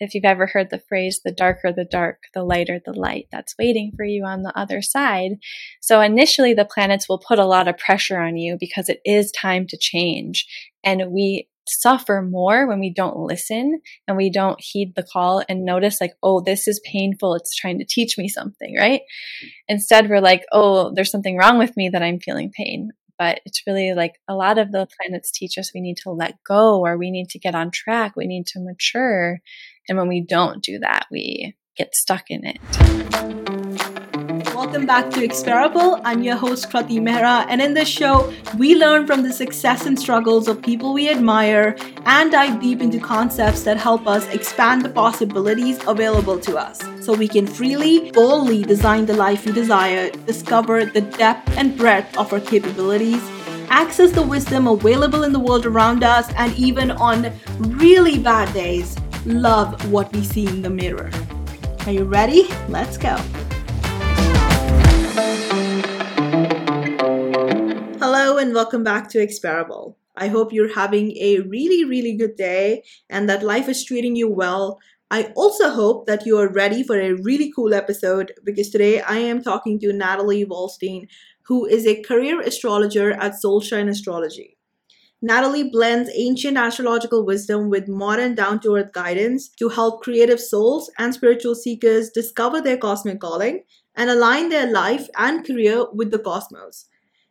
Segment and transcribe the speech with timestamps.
[0.00, 3.54] if you've ever heard the phrase, the darker the dark, the lighter the light that's
[3.58, 5.32] waiting for you on the other side.
[5.80, 9.32] So initially, the planets will put a lot of pressure on you because it is
[9.32, 10.46] time to change.
[10.84, 15.64] And we suffer more when we don't listen and we don't heed the call and
[15.64, 17.34] notice like oh this is painful.
[17.34, 19.00] It's trying to teach me something right?
[19.68, 22.90] Instead we're like oh there's something wrong with me that i'm feeling pain.
[23.18, 26.36] But it's really like a lot of the planets teach us we need to let
[26.46, 28.12] go or we need to get on track.
[28.14, 29.40] We need to mature
[29.88, 33.26] and when we don't do that we get stuck in it
[34.54, 36.00] Welcome back to Experable.
[36.02, 39.98] I'm your host Krati Mehra, and in this show, we learn from the success and
[39.98, 44.88] struggles of people we admire and dive deep into concepts that help us expand the
[44.88, 50.84] possibilities available to us so we can freely, boldly design the life we desire, discover
[50.84, 53.22] the depth and breadth of our capabilities,
[53.68, 58.96] access the wisdom available in the world around us, and even on really bad days,
[59.26, 61.10] love what we see in the mirror.
[61.84, 62.48] Are you ready?
[62.68, 63.16] Let's go.
[67.98, 69.98] Hello and welcome back to Experable.
[70.16, 74.30] I hope you're having a really, really good day and that life is treating you
[74.30, 74.78] well.
[75.10, 79.18] I also hope that you are ready for a really cool episode because today I
[79.18, 81.08] am talking to Natalie Walstein,
[81.42, 84.55] who is a career astrologer at Soulshine Astrology.
[85.22, 90.90] Natalie blends ancient astrological wisdom with modern down to earth guidance to help creative souls
[90.98, 93.64] and spiritual seekers discover their cosmic calling
[93.94, 96.86] and align their life and career with the cosmos.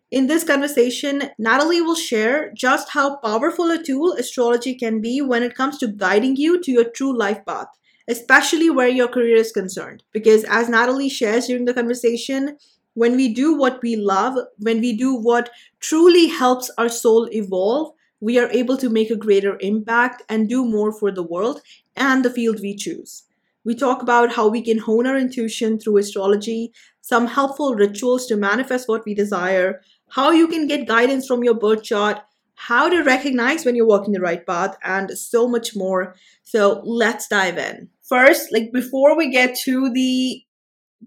[0.10, 5.44] In this conversation, Natalie will share just how powerful a tool astrology can be when
[5.44, 7.68] it comes to guiding you to your true life path,
[8.08, 10.04] especially where your career is concerned.
[10.12, 12.58] Because as Natalie shares during the conversation,
[12.96, 17.94] when we do what we love, when we do what truly helps our soul evolve,
[18.20, 21.62] we are able to make a greater impact and do more for the world
[21.96, 23.24] and the field we choose.
[23.64, 28.38] We talk about how we can hone our intuition through astrology, some helpful rituals to
[28.38, 32.22] manifest what we desire, how you can get guidance from your birth chart,
[32.56, 36.16] how to recognize when you're walking the right path, and so much more.
[36.44, 37.90] So let's dive in.
[38.08, 40.45] First, like before we get to the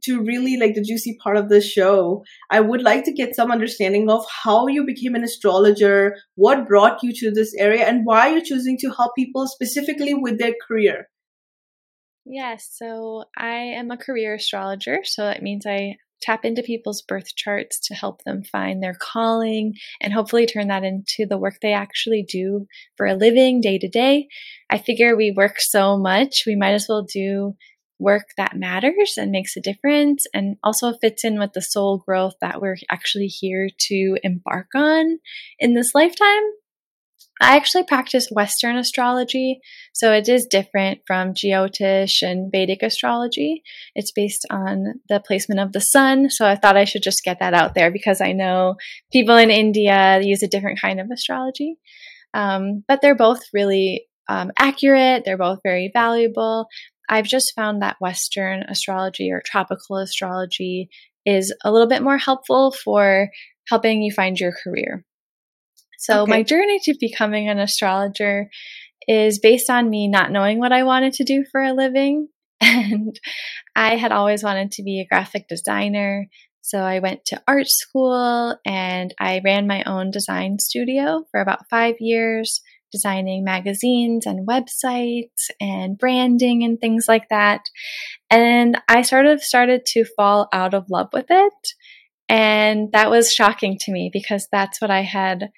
[0.05, 3.51] to really like the juicy part of this show, I would like to get some
[3.51, 8.29] understanding of how you became an astrologer, what brought you to this area, and why
[8.29, 11.09] you're choosing to help people specifically with their career.
[12.25, 17.35] Yes, so I am a career astrologer, so that means I tap into people's birth
[17.37, 21.73] charts to help them find their calling and hopefully turn that into the work they
[21.73, 22.67] actually do
[22.97, 24.29] for a living day to day.
[24.69, 27.55] I figure we work so much, we might as well do
[27.99, 32.35] work that matters and makes a difference and also fits in with the soul growth
[32.41, 35.19] that we're actually here to embark on
[35.59, 36.43] in this lifetime.
[37.41, 39.61] I actually practice Western astrology,
[39.93, 43.63] so it is different from Jyotish and Vedic astrology.
[43.95, 47.39] It's based on the placement of the sun, so I thought I should just get
[47.39, 48.75] that out there because I know
[49.13, 51.77] people in India use a different kind of astrology.
[52.35, 56.67] Um, but they're both really um, accurate, they're both very valuable.
[57.09, 60.91] I've just found that Western astrology or tropical astrology
[61.25, 63.31] is a little bit more helpful for
[63.69, 65.05] helping you find your career.
[65.99, 66.31] So okay.
[66.31, 68.49] my journey to becoming an astrologer
[69.07, 72.29] is based on me not knowing what I wanted to do for a living.
[72.61, 73.19] And
[73.77, 76.27] I had always wanted to be a graphic designer.
[76.61, 81.69] So I went to art school and I ran my own design studio for about
[81.71, 82.61] five years,
[82.93, 87.63] designing magazines and websites and branding and things like that.
[88.31, 91.53] And I sort of started to fall out of love with it.
[92.29, 95.51] And that was shocking to me because that's what I had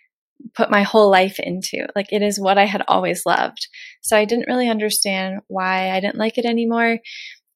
[0.54, 1.86] put my whole life into.
[1.94, 3.68] Like it is what I had always loved.
[4.02, 6.98] So I didn't really understand why I didn't like it anymore.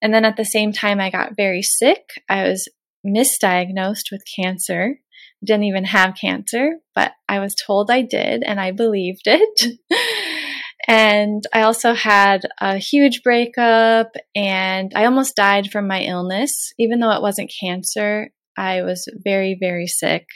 [0.03, 2.03] And then at the same time, I got very sick.
[2.29, 2.69] I was
[3.07, 4.99] misdiagnosed with cancer.
[5.45, 9.79] Didn't even have cancer, but I was told I did and I believed it.
[10.89, 16.73] and I also had a huge breakup and I almost died from my illness.
[16.79, 20.27] Even though it wasn't cancer, I was very, very sick.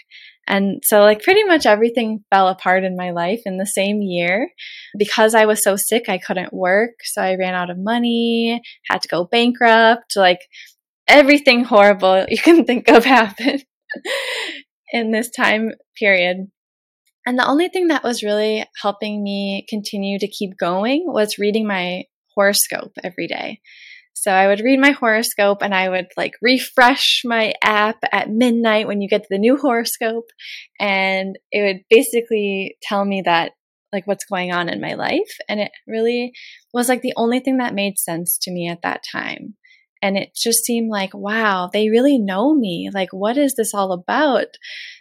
[0.46, 4.48] And so, like, pretty much everything fell apart in my life in the same year.
[4.98, 6.92] Because I was so sick, I couldn't work.
[7.04, 10.16] So, I ran out of money, had to go bankrupt.
[10.16, 10.40] Like,
[11.06, 13.64] everything horrible you can think of happened
[14.92, 16.48] in this time period.
[17.26, 21.66] And the only thing that was really helping me continue to keep going was reading
[21.66, 22.04] my
[22.34, 23.60] horoscope every day.
[24.14, 28.88] So I would read my horoscope and I would like refresh my app at midnight
[28.88, 30.24] when you get to the new horoscope.
[30.80, 33.52] And it would basically tell me that
[33.92, 35.30] like what's going on in my life.
[35.48, 36.32] And it really
[36.74, 39.54] was like the only thing that made sense to me at that time.
[40.02, 42.90] And it just seemed like, wow, they really know me.
[42.92, 44.46] Like, what is this all about?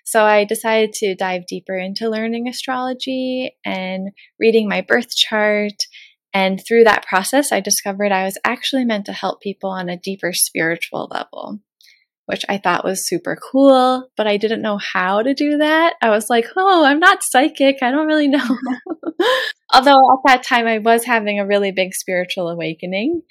[0.04, 4.10] So I decided to dive deeper into learning astrology and
[4.40, 5.84] reading my birth chart.
[6.34, 9.98] And through that process, I discovered I was actually meant to help people on a
[9.98, 11.60] deeper spiritual level
[12.28, 15.94] which I thought was super cool, but I didn't know how to do that.
[16.02, 17.78] I was like, oh, I'm not psychic.
[17.82, 18.46] I don't really know.
[19.74, 23.22] Although at that time I was having a really big spiritual awakening.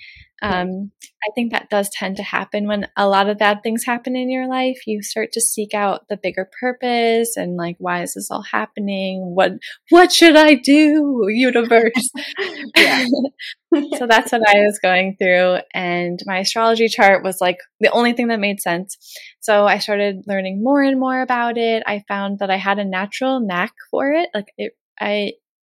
[0.43, 0.93] Um,
[1.27, 4.31] I think that does tend to happen when a lot of bad things happen in
[4.31, 4.87] your life.
[4.87, 9.35] You start to seek out the bigger purpose and like, why is this all happening?
[9.35, 9.53] What
[9.91, 12.11] what should I do, universe?
[13.97, 18.13] so that's what I was going through, and my astrology chart was like the only
[18.13, 18.97] thing that made sense.
[19.41, 21.83] So I started learning more and more about it.
[21.87, 24.29] I found that I had a natural knack for it.
[24.35, 25.33] Like it, I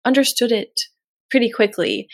[0.05, 0.79] understood it
[1.29, 2.07] pretty quicky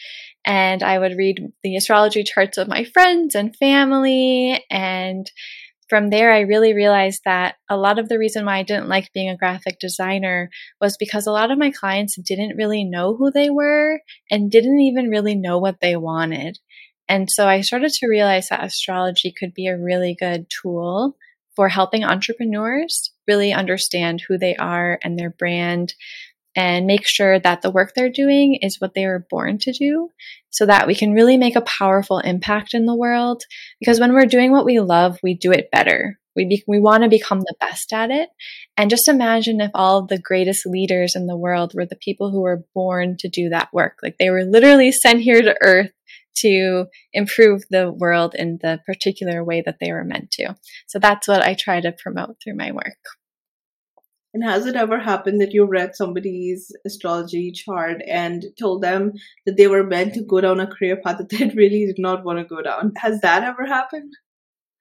[0.46, 4.64] and I would read the astrology charts of my friends and family.
[4.70, 5.30] And
[5.90, 9.14] from there, I really realized that a lot of the reason why I didn't like
[9.14, 10.50] being a graphic designer
[10.80, 14.00] was because a lot of my clients didn't really know who they were
[14.30, 16.58] and didn't even really know what they wanted.
[17.08, 21.16] And so I started to realize that astrology could be a really good tool
[21.56, 25.94] for helping entrepreneurs really understand who they are and their brand
[26.56, 30.10] and make sure that the work they're doing is what they were born to do
[30.50, 33.44] so that we can really make a powerful impact in the world.
[33.80, 36.18] Because when we're doing what we love, we do it better.
[36.36, 38.30] We, be, we want to become the best at it.
[38.78, 42.42] And just imagine if all the greatest leaders in the world were the people who
[42.42, 43.98] were born to do that work.
[44.02, 45.92] Like they were literally sent here to earth
[46.38, 50.56] to improve the world in the particular way that they were meant to.
[50.88, 52.98] So that's what I try to promote through my work.
[54.36, 59.14] And has it ever happened that you read somebody's astrology chart and told them
[59.46, 62.26] that they were meant to go down a career path that they really did not
[62.26, 62.92] want to go down?
[62.98, 64.12] Has that ever happened?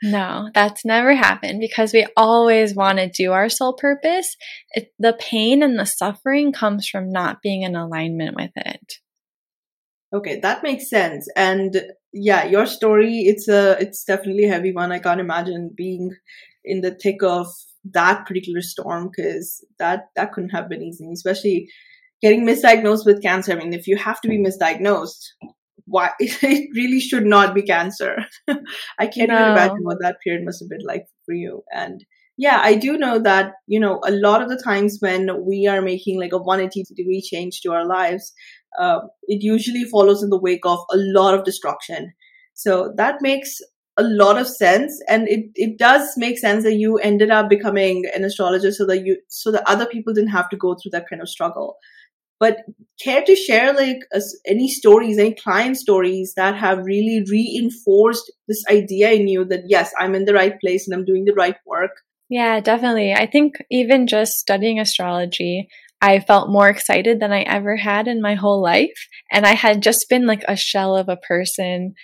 [0.02, 4.36] No, that's never happened because we always want to do our soul purpose.
[4.72, 8.94] It, the pain and the suffering comes from not being in alignment with it.
[10.12, 11.28] Okay, that makes sense.
[11.36, 11.80] And
[12.12, 14.90] yeah, your story it's a it's definitely a heavy one.
[14.90, 16.10] I can't imagine being
[16.64, 17.46] in the thick of
[17.92, 21.68] that particular storm because that that couldn't have been easy, especially
[22.22, 23.52] getting misdiagnosed with cancer.
[23.52, 25.24] I mean, if you have to be misdiagnosed,
[25.86, 28.16] why it really should not be cancer.
[28.98, 29.36] I can't no.
[29.36, 31.62] even imagine what that period must have been like for you.
[31.72, 32.04] And
[32.36, 35.80] yeah, I do know that, you know, a lot of the times when we are
[35.80, 38.32] making like a 180 degree change to our lives,
[38.78, 42.12] uh, it usually follows in the wake of a lot of destruction.
[42.54, 43.58] So that makes
[43.96, 48.04] a lot of sense and it, it does make sense that you ended up becoming
[48.14, 51.08] an astrologer so that you so that other people didn't have to go through that
[51.08, 51.76] kind of struggle
[52.40, 52.58] but
[53.02, 53.98] care to share like
[54.46, 59.92] any stories any client stories that have really reinforced this idea in you that yes
[59.98, 61.92] i'm in the right place and i'm doing the right work
[62.28, 65.68] yeah definitely i think even just studying astrology
[66.02, 69.08] I felt more excited than I ever had in my whole life.
[69.32, 71.94] And I had just been like a shell of a person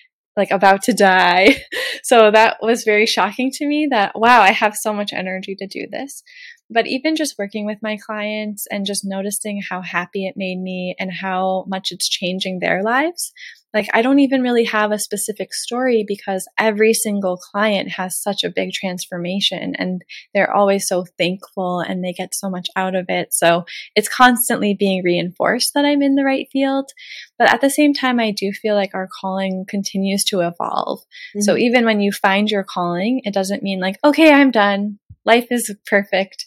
[0.40, 1.64] like about to die.
[2.02, 5.66] So that was very shocking to me that, wow, I have so much energy to
[5.66, 6.22] do this.
[6.70, 10.96] But even just working with my clients and just noticing how happy it made me
[10.98, 13.32] and how much it's changing their lives,
[13.72, 18.42] like I don't even really have a specific story because every single client has such
[18.42, 20.02] a big transformation and
[20.35, 23.33] they're always so thankful and they get so much out of it.
[23.33, 26.90] So it's constantly being reinforced that I'm in the right field.
[27.38, 31.00] But at the same time, I do feel like our calling continues to evolve.
[31.00, 31.40] Mm-hmm.
[31.42, 34.99] So even when you find your calling, it doesn't mean like, okay, I'm done.
[35.25, 36.44] Life is perfect.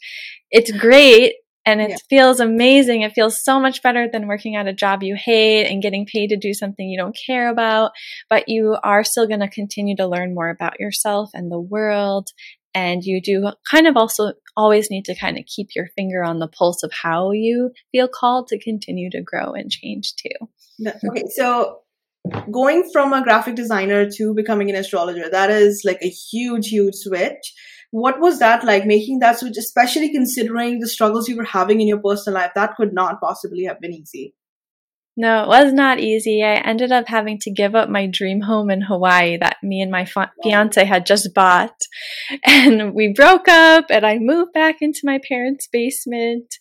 [0.52, 1.96] It's great and it yeah.
[2.10, 3.02] feels amazing.
[3.02, 6.28] It feels so much better than working at a job you hate and getting paid
[6.28, 7.92] to do something you don't care about.
[8.30, 12.30] But you are still going to continue to learn more about yourself and the world.
[12.76, 16.40] And you do kind of also always need to kind of keep your finger on
[16.40, 20.48] the pulse of how you feel called to continue to grow and change too.
[21.06, 21.80] Okay, so
[22.52, 26.96] going from a graphic designer to becoming an astrologer, that is like a huge, huge
[26.96, 27.54] switch
[27.94, 31.88] what was that like making that switch especially considering the struggles you were having in
[31.88, 34.34] your personal life that could not possibly have been easy
[35.16, 36.44] no, it was not easy.
[36.44, 39.92] I ended up having to give up my dream home in Hawaii that me and
[39.92, 40.08] my
[40.44, 41.76] fiance had just bought.
[42.46, 46.56] And we broke up, and I moved back into my parents' basement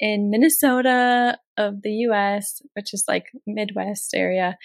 [0.00, 4.56] in Minnesota of the US, which is like Midwest area.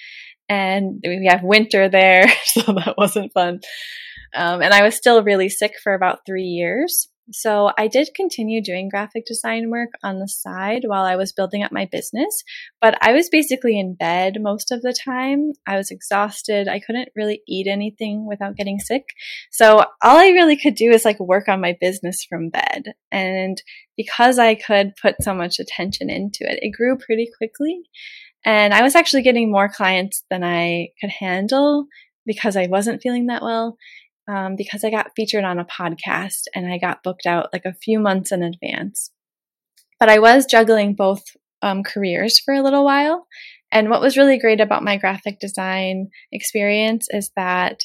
[0.47, 3.59] And we have winter there, so that wasn't fun.
[4.35, 7.09] Um, and I was still really sick for about three years.
[7.31, 11.63] So I did continue doing graphic design work on the side while I was building
[11.63, 12.43] up my business,
[12.81, 15.53] but I was basically in bed most of the time.
[15.65, 16.67] I was exhausted.
[16.67, 19.05] I couldn't really eat anything without getting sick.
[19.51, 22.93] So all I really could do is like work on my business from bed.
[23.09, 23.61] And
[23.95, 27.83] because I could put so much attention into it, it grew pretty quickly.
[28.43, 31.87] And I was actually getting more clients than I could handle
[32.25, 33.77] because I wasn't feeling that well
[34.27, 37.73] um, because I got featured on a podcast and I got booked out like a
[37.73, 39.11] few months in advance.
[39.99, 41.23] But I was juggling both
[41.61, 43.27] um, careers for a little while.
[43.71, 47.81] And what was really great about my graphic design experience is that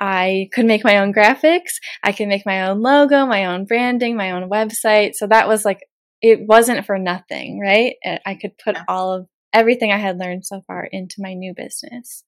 [0.00, 1.74] I could make my own graphics.
[2.02, 5.14] I could make my own logo, my own branding, my own website.
[5.14, 5.80] So that was like,
[6.22, 7.94] it wasn't for nothing, right?
[8.24, 12.24] I could put all of everything I had learned so far into my new business.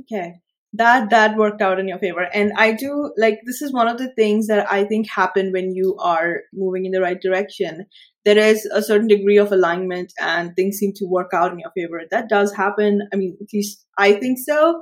[0.00, 0.34] Okay
[0.74, 2.26] that that worked out in your favor.
[2.34, 5.72] And i do like this is one of the things that i think happen when
[5.74, 7.86] you are moving in the right direction.
[8.24, 11.70] There is a certain degree of alignment and things seem to work out in your
[11.76, 12.00] favor.
[12.10, 13.06] That does happen.
[13.12, 14.80] I mean at least i think so.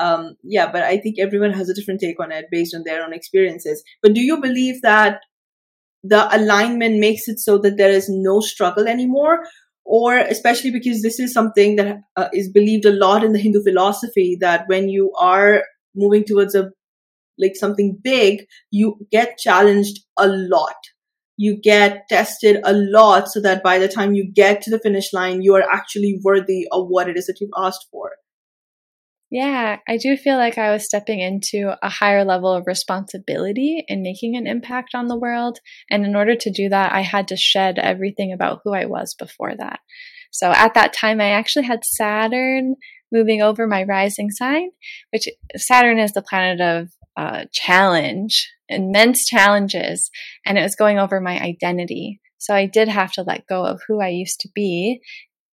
[0.00, 3.02] Um, yeah but i think everyone has a different take on it based on their
[3.04, 3.82] own experiences.
[4.02, 5.20] But do you believe that
[6.02, 9.40] the alignment makes it so that there is no struggle anymore
[9.84, 13.62] or especially because this is something that uh, is believed a lot in the Hindu
[13.62, 16.70] philosophy that when you are moving towards a
[17.38, 20.76] like something big, you get challenged a lot.
[21.36, 25.12] You get tested a lot so that by the time you get to the finish
[25.12, 28.10] line, you are actually worthy of what it is that you've asked for.
[29.30, 34.02] Yeah, I do feel like I was stepping into a higher level of responsibility in
[34.02, 35.60] making an impact on the world.
[35.88, 39.14] And in order to do that, I had to shed everything about who I was
[39.14, 39.78] before that.
[40.32, 42.74] So at that time, I actually had Saturn
[43.12, 44.70] moving over my rising sign,
[45.12, 50.10] which Saturn is the planet of uh, challenge, immense challenges,
[50.44, 52.20] and it was going over my identity.
[52.38, 55.02] So I did have to let go of who I used to be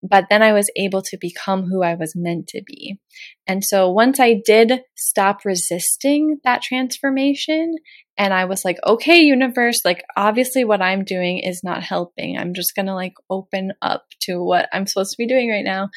[0.04, 3.00] but then I was able to become who I was meant to be.
[3.48, 7.76] And so once I did stop resisting that transformation
[8.20, 12.36] and I was like, okay, universe, like obviously what I'm doing is not helping.
[12.36, 15.64] I'm just going to like open up to what I'm supposed to be doing right
[15.64, 15.90] now.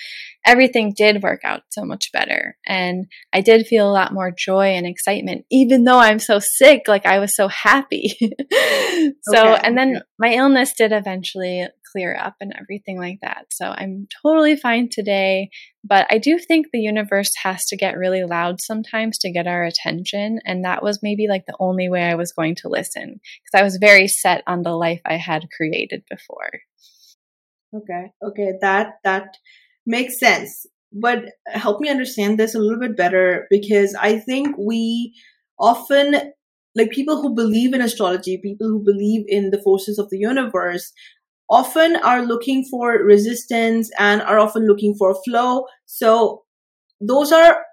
[0.44, 2.56] Everything did work out so much better.
[2.66, 6.82] And I did feel a lot more joy and excitement, even though I'm so sick.
[6.86, 8.14] Like I was so happy.
[8.20, 9.60] so, okay.
[9.64, 13.46] and then my illness did eventually clear up and everything like that.
[13.50, 15.50] So I'm totally fine today.
[15.84, 19.64] But I do think the universe has to get really loud sometimes to get our
[19.64, 20.40] attention.
[20.44, 23.62] And that was maybe like the only way I was going to listen because I
[23.62, 26.50] was very set on the life I had created before.
[27.74, 28.12] Okay.
[28.22, 28.52] Okay.
[28.60, 29.36] That, that
[29.86, 30.66] makes sense.
[30.92, 35.14] But help me understand this a little bit better because I think we
[35.58, 36.32] often
[36.74, 40.92] like people who believe in astrology, people who believe in the forces of the universe
[41.50, 45.64] often are looking for resistance and are often looking for flow.
[45.86, 46.44] So
[47.00, 47.64] those are,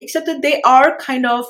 [0.00, 1.46] except that they are kind of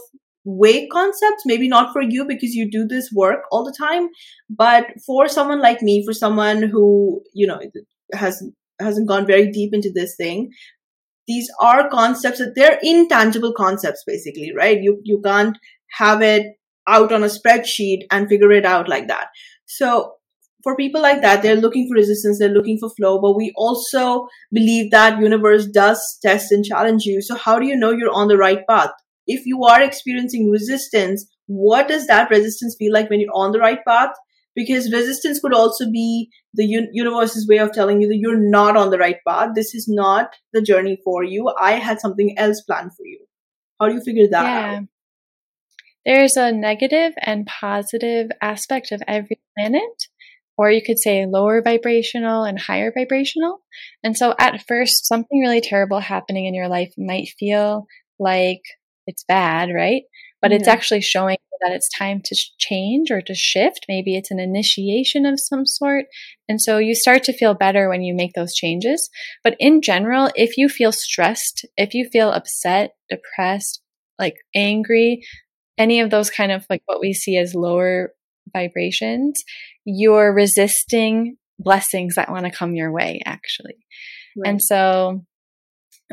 [0.46, 4.08] vague concepts, maybe not for you because you do this work all the time,
[4.48, 7.60] but for someone like me, for someone who, you know,
[8.12, 8.42] has,
[8.80, 10.50] hasn't gone very deep into this thing,
[11.26, 14.80] these are concepts that they're intangible concepts basically, right?
[14.80, 15.56] You, you can't
[15.92, 16.46] have it
[16.86, 19.28] out on a spreadsheet and figure it out like that.
[19.64, 20.12] So
[20.64, 24.26] for people like that, they're looking for resistance, they're looking for flow, but we also
[24.50, 27.20] believe that universe does test and challenge you.
[27.22, 28.90] So how do you know you're on the right path?
[29.26, 33.58] If you are experiencing resistance, what does that resistance feel like when you're on the
[33.58, 34.10] right path?
[34.56, 38.76] Because resistance could also be the un- universe's way of telling you that you're not
[38.76, 39.50] on the right path.
[39.54, 41.52] This is not the journey for you.
[41.60, 43.26] I had something else planned for you.
[43.78, 44.76] How do you figure that yeah.
[44.78, 44.84] out?
[46.06, 50.08] There's a negative and positive aspect of every planet
[50.56, 53.60] or you could say lower vibrational and higher vibrational.
[54.02, 57.86] And so at first, something really terrible happening in your life might feel
[58.18, 58.62] like
[59.06, 60.02] it's bad, right?
[60.40, 60.72] But it's mm-hmm.
[60.72, 63.86] actually showing that it's time to change or to shift.
[63.88, 66.06] Maybe it's an initiation of some sort.
[66.48, 69.08] And so you start to feel better when you make those changes.
[69.42, 73.80] But in general, if you feel stressed, if you feel upset, depressed,
[74.18, 75.24] like angry,
[75.78, 78.12] any of those kind of like what we see as lower
[78.52, 79.42] vibrations,
[79.84, 83.76] you're resisting blessings that want to come your way, actually.
[84.36, 84.50] Right.
[84.50, 85.24] And so,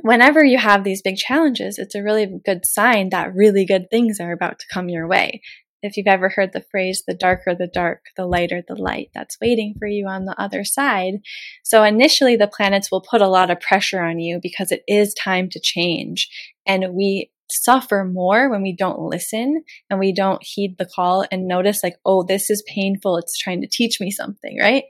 [0.02, 4.20] whenever you have these big challenges, it's a really good sign that really good things
[4.20, 5.42] are about to come your way.
[5.84, 9.38] If you've ever heard the phrase, the darker the dark, the lighter the light, that's
[9.42, 11.16] waiting for you on the other side.
[11.64, 15.16] So initially, the planets will put a lot of pressure on you because it is
[15.16, 16.30] time to change.
[16.68, 21.48] And we suffer more when we don't listen and we don't heed the call and
[21.48, 23.18] notice like oh this is painful.
[23.18, 24.84] It's trying to teach me something right?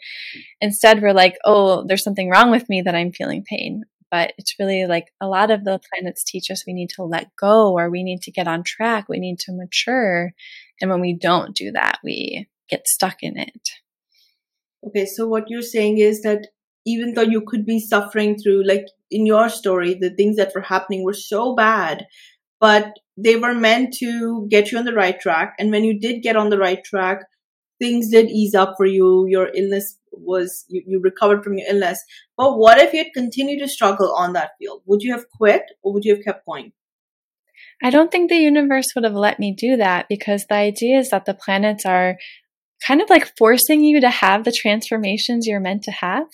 [0.59, 3.83] Instead we're like oh there's something wrong with me that i'm feeling pain.
[4.09, 7.35] But it's really like a lot of the planets teach us we need to let
[7.39, 9.07] go or we need to get on track.
[9.07, 10.31] We need to mature.
[10.81, 13.69] And when we don't do that we get stuck in it.
[14.87, 16.47] Okay so what you're saying is that
[16.85, 20.61] even though you could be suffering through like in your story the things that were
[20.61, 22.05] happening were so bad
[22.61, 25.55] but they were meant to get you on the right track.
[25.59, 27.23] And when you did get on the right track
[27.81, 29.25] things did ease up for you.
[29.27, 32.01] Your illness was you, you recovered from your illness.
[32.37, 34.83] But what if you had continued to struggle on that field?
[34.85, 36.71] Would you have quit or would you have kept going?
[37.83, 41.09] I don't think the universe would have let me do that because the idea is
[41.09, 42.17] that the planets are
[42.85, 46.27] kind of like forcing you to have the transformations you're meant to have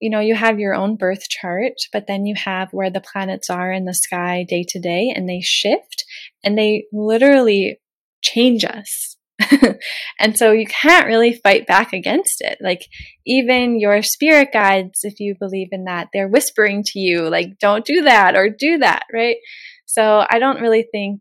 [0.00, 3.50] you know, you have your own birth chart, but then you have where the planets
[3.50, 6.04] are in the sky day to day and they shift
[6.44, 7.80] and they literally
[8.22, 9.16] change us.
[10.20, 12.58] and so you can't really fight back against it.
[12.60, 12.86] Like
[13.26, 17.84] even your spirit guides, if you believe in that, they're whispering to you, like, don't
[17.84, 19.36] do that or do that, right?
[19.86, 21.20] So I don't really think,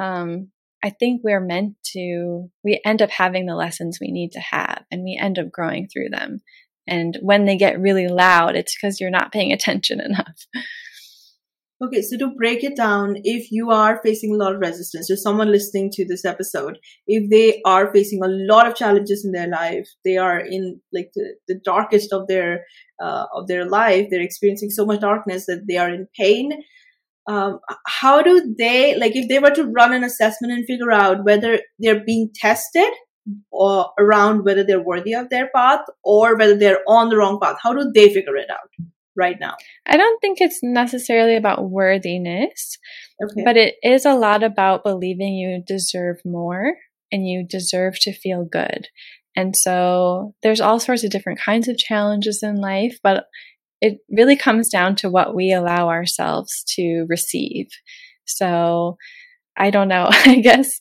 [0.00, 0.48] um,
[0.82, 4.84] I think we're meant to, we end up having the lessons we need to have
[4.90, 6.40] and we end up growing through them.
[6.88, 10.46] And when they get really loud, it's because you're not paying attention enough.
[11.80, 15.16] Okay, so to break it down, if you are facing a lot of resistance, or
[15.16, 16.76] someone listening to this episode,
[17.06, 21.10] if they are facing a lot of challenges in their life, they are in like
[21.14, 22.64] the, the darkest of their
[23.00, 26.50] uh, of their life, they're experiencing so much darkness that they are in pain.
[27.28, 31.24] Um, how do they like if they were to run an assessment and figure out
[31.24, 32.90] whether they're being tested
[33.50, 37.58] or around whether they're worthy of their path or whether they're on the wrong path?
[37.62, 38.70] How do they figure it out
[39.16, 39.56] right now?
[39.86, 42.78] I don't think it's necessarily about worthiness,
[43.22, 43.42] okay.
[43.44, 46.74] but it is a lot about believing you deserve more
[47.10, 48.88] and you deserve to feel good.
[49.36, 53.26] And so there's all sorts of different kinds of challenges in life, but
[53.80, 57.68] it really comes down to what we allow ourselves to receive.
[58.24, 58.96] So
[59.58, 60.08] I don't know.
[60.10, 60.78] I guess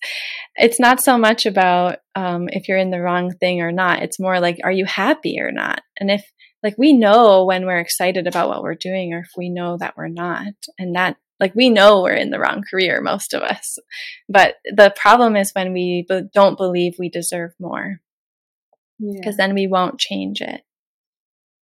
[0.56, 4.04] it's not so much about um, if you're in the wrong thing or not.
[4.04, 5.82] It's more like, are you happy or not?
[6.00, 6.24] And if,
[6.64, 9.96] like, we know when we're excited about what we're doing or if we know that
[9.98, 10.54] we're not.
[10.80, 13.78] And that, like, we know we're in the wrong career, most of us.
[14.30, 18.00] But the problem is when we be- don't believe we deserve more,
[19.00, 19.46] because yeah.
[19.46, 20.62] then we won't change it.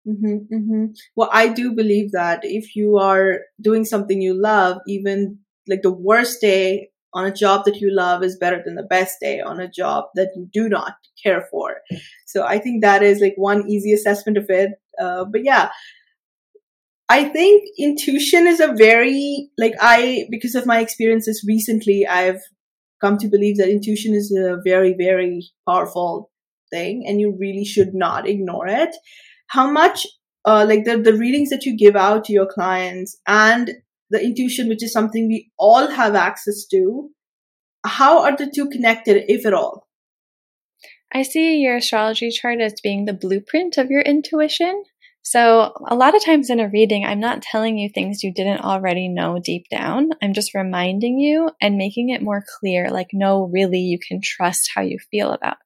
[0.06, 0.84] Mm-hmm, mm-hmm.
[1.16, 5.92] Well, I do believe that if you are doing something you love, even like the
[5.92, 9.60] worst day on a job that you love is better than the best day on
[9.60, 11.76] a job that you do not care for.
[12.26, 14.72] So I think that is like one easy assessment of it.
[15.00, 15.70] Uh, but yeah,
[17.08, 22.40] I think intuition is a very, like I, because of my experiences recently, I've
[23.00, 26.30] come to believe that intuition is a very, very powerful
[26.72, 28.96] thing and you really should not ignore it.
[29.48, 30.06] How much,
[30.44, 33.70] uh, like the, the readings that you give out to your clients and
[34.10, 37.10] the intuition, which is something we all have access to.
[37.84, 39.86] How are the two connected, if at all?
[41.12, 44.84] I see your astrology chart as being the blueprint of your intuition.
[45.22, 48.60] So, a lot of times in a reading, I'm not telling you things you didn't
[48.60, 50.10] already know deep down.
[50.20, 54.70] I'm just reminding you and making it more clear like, no, really, you can trust
[54.74, 55.56] how you feel about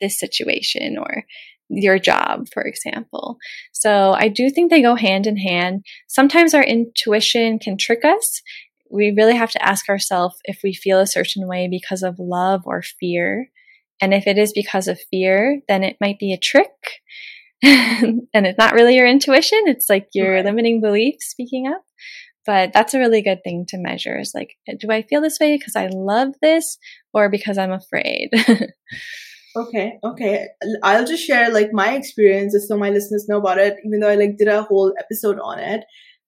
[0.00, 1.24] this situation or
[1.68, 3.38] your job, for example.
[3.72, 5.84] So I do think they go hand in hand.
[6.08, 8.42] Sometimes our intuition can trick us.
[8.90, 12.62] We really have to ask ourselves if we feel a certain way because of love
[12.66, 13.48] or fear.
[14.00, 16.70] And if it is because of fear, then it might be a trick.
[17.62, 20.44] and it's not really your intuition, it's like your right.
[20.44, 21.82] limiting belief speaking up.
[22.46, 25.56] But that's a really good thing to measure is like, do I feel this way
[25.56, 26.76] because I love this
[27.14, 28.28] or because I'm afraid?
[29.56, 30.48] Okay, okay.
[30.82, 34.16] I'll just share like my experiences so my listeners know about it, even though I
[34.16, 35.84] like did a whole episode on it.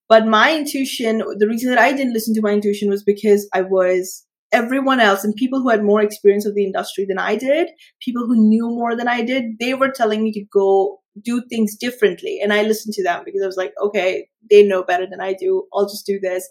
[0.09, 3.63] But my intuition, the reason that I didn't listen to my intuition was because I
[3.63, 7.69] was everyone else and people who had more experience of the industry than I did,
[8.01, 11.77] people who knew more than I did, they were telling me to go do things
[11.77, 12.39] differently.
[12.41, 15.33] And I listened to them because I was like, okay, they know better than I
[15.33, 15.67] do.
[15.75, 16.49] I'll just do this.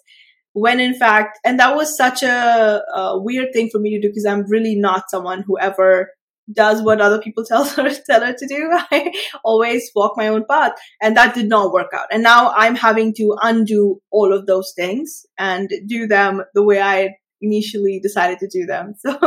[0.52, 4.10] When in fact, and that was such a, a weird thing for me to do
[4.10, 6.10] because I'm really not someone who ever
[6.52, 8.70] does what other people tell her tell her to do.
[8.92, 9.12] I
[9.44, 12.08] always walk my own path, and that did not work out.
[12.12, 16.82] And now I'm having to undo all of those things and do them the way
[16.82, 18.94] I initially decided to do them.
[19.06, 19.18] So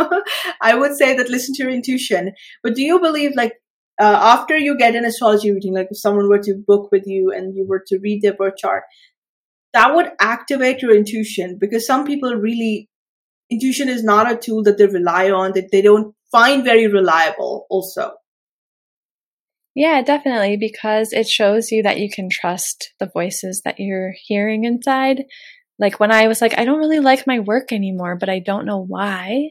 [0.61, 2.33] I would say that listen to your intuition.
[2.63, 3.53] But do you believe like
[4.01, 7.33] uh, after you get an astrology reading, like if someone were to book with you
[7.35, 8.85] and you were to read their birth chart,
[9.75, 12.89] that would activate your intuition because some people really
[13.51, 17.67] intuition is not a tool that they rely on, that they don't find very reliable
[17.71, 18.13] also.
[19.75, 24.65] Yeah, definitely, because it shows you that you can trust the voices that you're hearing
[24.65, 25.25] inside.
[25.79, 28.67] Like when I was like, I don't really like my work anymore, but I don't
[28.67, 29.51] know why.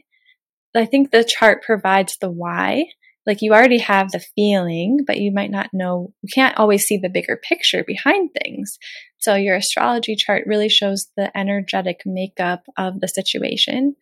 [0.76, 2.84] I think the chart provides the why.
[3.26, 6.98] Like you already have the feeling, but you might not know, you can't always see
[6.98, 8.78] the bigger picture behind things.
[9.18, 13.96] So your astrology chart really shows the energetic makeup of the situation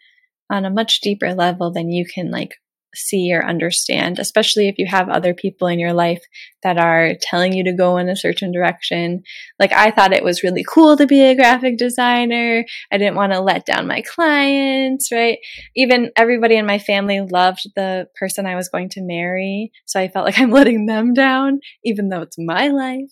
[0.51, 2.57] on a much deeper level than you can like
[2.95, 6.23] see or understand, especially if you have other people in your life
[6.63, 9.23] that are telling you to go in a certain direction.
[9.59, 12.65] Like, I thought it was really cool to be a graphic designer.
[12.91, 15.39] I didn't want to let down my clients, right?
[15.75, 19.71] Even everybody in my family loved the person I was going to marry.
[19.87, 23.11] So I felt like I'm letting them down, even though it's my life.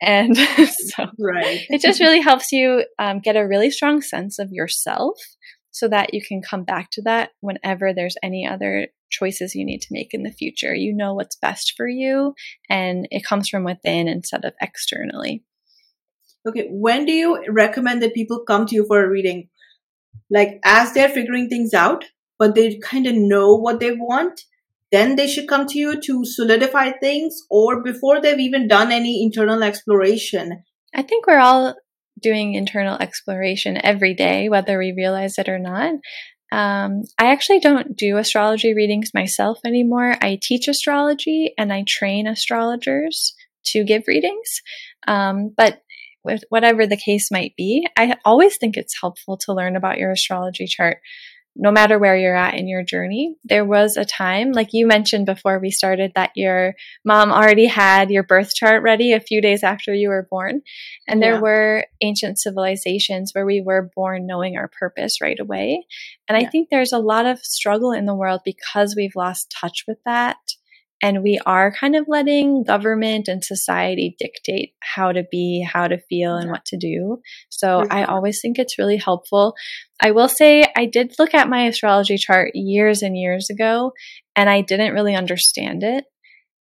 [0.00, 1.66] And so right.
[1.68, 5.16] it just really helps you um, get a really strong sense of yourself
[5.70, 9.80] so that you can come back to that whenever there's any other choices you need
[9.80, 10.74] to make in the future.
[10.74, 12.34] You know what's best for you,
[12.68, 15.44] and it comes from within instead of externally.
[16.46, 19.48] Okay, when do you recommend that people come to you for a reading?
[20.30, 22.04] Like as they're figuring things out,
[22.38, 24.42] but they kind of know what they want,
[24.90, 29.22] then they should come to you to solidify things, or before they've even done any
[29.22, 30.64] internal exploration.
[30.94, 31.76] I think we're all
[32.20, 35.94] doing internal exploration every day, whether we realize it or not.
[36.50, 40.16] Um, I actually don't do astrology readings myself anymore.
[40.20, 43.34] I teach astrology and I train astrologers
[43.66, 44.62] to give readings.
[45.06, 45.82] Um, but
[46.24, 50.10] with whatever the case might be, I always think it's helpful to learn about your
[50.10, 50.98] astrology chart
[51.60, 53.34] no matter where you're at in your journey.
[53.44, 58.10] There was a time, like you mentioned before we started, that your mom already had
[58.10, 60.62] your birth chart ready a few days after you were born.
[61.08, 61.40] And there yeah.
[61.40, 65.84] were ancient civilizations where we were born knowing our purpose right away.
[66.28, 66.46] And yeah.
[66.46, 69.98] I think there's a lot of struggle in the world because we've lost touch with
[70.04, 70.36] that
[71.00, 75.98] and we are kind of letting government and society dictate how to be, how to
[76.08, 77.20] feel, and what to do.
[77.50, 79.54] So I always think it's really helpful.
[80.00, 83.92] I will say I did look at my astrology chart years and years ago,
[84.34, 86.04] and I didn't really understand it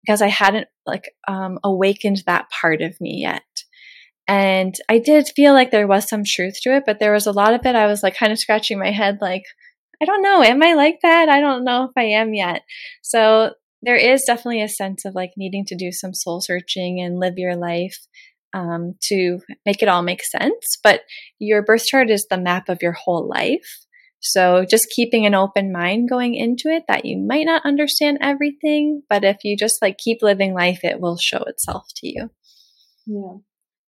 [0.06, 3.44] because I hadn't like um, awakened that part of me yet.
[4.28, 7.32] And I did feel like there was some truth to it, but there was a
[7.32, 9.44] lot of it I was like kind of scratching my head, like,
[10.02, 10.44] I don't know.
[10.44, 11.30] Am I like that?
[11.30, 12.62] I don't know if I am yet.
[13.02, 17.20] So there is definitely a sense of like needing to do some soul searching and
[17.20, 17.98] live your life
[18.54, 20.78] um, to make it all make sense.
[20.84, 21.02] But
[21.40, 23.86] your birth chart is the map of your whole life.
[24.20, 29.04] So just keeping an open mind going into it that you might not understand everything,
[29.10, 32.30] but if you just like keep living life, it will show itself to you.
[33.06, 33.38] Yeah.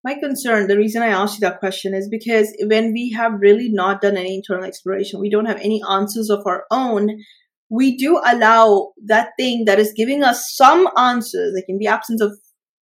[0.04, 3.70] My concern, the reason I asked you that question is because when we have really
[3.70, 7.18] not done any internal exploration, we don't have any answers of our own,
[7.70, 12.22] we do allow that thing that is giving us some answers, like in the absence
[12.22, 12.38] of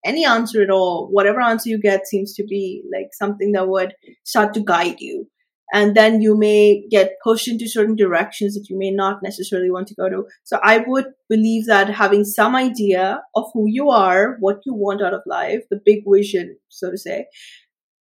[0.05, 3.93] any answer at all, whatever answer you get seems to be like something that would
[4.23, 5.27] start to guide you.
[5.73, 9.87] And then you may get pushed into certain directions that you may not necessarily want
[9.89, 10.23] to go to.
[10.45, 15.01] So I would believe that having some idea of who you are, what you want
[15.01, 17.25] out of life, the big vision, so to say,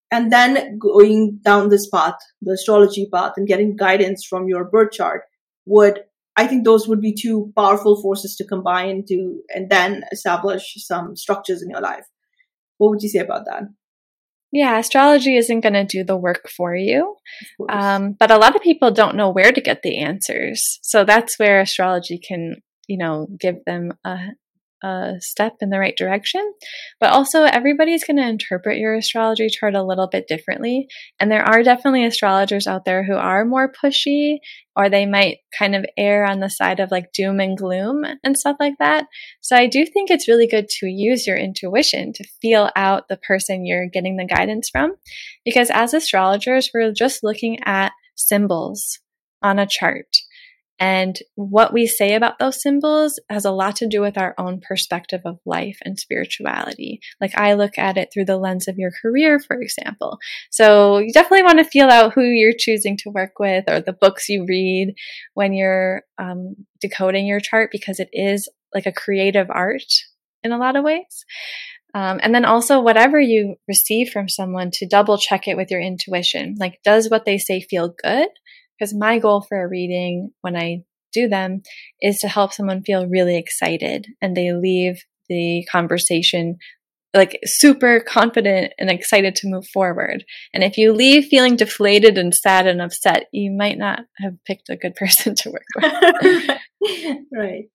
[0.09, 4.91] and then going down this path, the astrology path, and getting guidance from your birth
[4.93, 5.23] chart
[5.65, 5.99] would
[6.39, 11.17] I think those would be two powerful forces to combine to and then establish some
[11.17, 12.05] structures in your life.
[12.77, 13.63] What would you say about that?
[14.53, 17.17] Yeah, astrology isn't going to do the work for you.
[17.67, 20.79] Um, but a lot of people don't know where to get the answers.
[20.81, 22.55] So that's where astrology can,
[22.87, 24.17] you know, give them a,
[24.83, 26.53] a step in the right direction.
[26.99, 30.87] But also, everybody's going to interpret your astrology chart a little bit differently.
[31.19, 34.37] And there are definitely astrologers out there who are more pushy,
[34.75, 38.37] or they might kind of err on the side of like doom and gloom and
[38.37, 39.05] stuff like that.
[39.41, 43.17] So I do think it's really good to use your intuition to feel out the
[43.17, 44.95] person you're getting the guidance from.
[45.43, 48.99] Because as astrologers, we're just looking at symbols
[49.41, 50.07] on a chart.
[50.79, 54.61] And what we say about those symbols has a lot to do with our own
[54.61, 57.01] perspective of life and spirituality.
[57.19, 60.19] Like I look at it through the lens of your career, for example.
[60.49, 63.93] So you definitely want to feel out who you're choosing to work with or the
[63.93, 64.95] books you read
[65.33, 69.91] when you're um, decoding your chart because it is like a creative art
[70.43, 71.25] in a lot of ways.
[71.93, 75.81] Um, and then also, whatever you receive from someone, to double check it with your
[75.81, 76.55] intuition.
[76.59, 78.27] Like, does what they say feel good?
[78.79, 81.61] Because my goal for a reading when I do them
[82.01, 86.57] is to help someone feel really excited and they leave the conversation
[87.13, 90.23] like super confident and excited to move forward.
[90.53, 94.69] And if you leave feeling deflated and sad and upset, you might not have picked
[94.69, 97.17] a good person to work with.
[97.33, 97.65] right.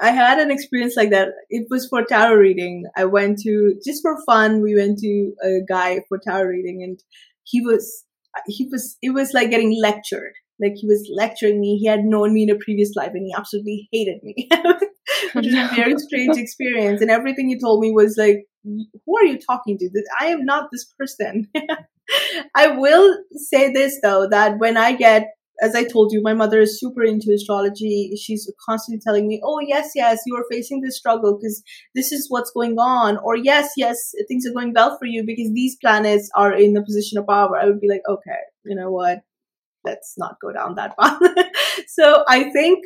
[0.00, 1.28] I had an experience like that.
[1.50, 2.84] It was for tarot reading.
[2.96, 4.62] I went to just for fun.
[4.62, 6.98] We went to a guy for tarot reading, and
[7.44, 8.04] he was
[8.46, 10.34] he was it was like getting lectured.
[10.60, 11.78] Like he was lecturing me.
[11.78, 14.48] He had known me in a previous life, and he absolutely hated me,
[15.32, 17.00] which was a very strange experience.
[17.00, 19.90] And everything he told me was like, "Who are you talking to?
[20.20, 21.48] I am not this person."
[22.54, 25.28] I will say this though that when I get
[25.60, 28.12] as I told you, my mother is super into astrology.
[28.20, 31.62] She's constantly telling me, oh, yes, yes, you are facing this struggle because
[31.94, 33.18] this is what's going on.
[33.18, 33.96] Or, yes, yes,
[34.28, 37.56] things are going well for you because these planets are in a position of power.
[37.56, 39.20] I would be like, okay, you know what?
[39.84, 41.20] Let's not go down that path.
[41.88, 42.84] so I think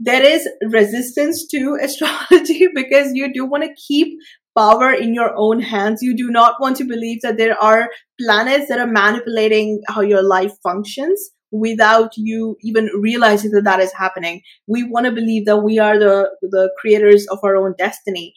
[0.00, 4.18] there is resistance to astrology because you do want to keep
[4.56, 6.02] power in your own hands.
[6.02, 7.88] You do not want to believe that there are
[8.20, 13.92] planets that are manipulating how your life functions without you even realizing that that is
[13.92, 14.40] happening.
[14.66, 18.34] We want to believe that we are the, the creators of our own destiny.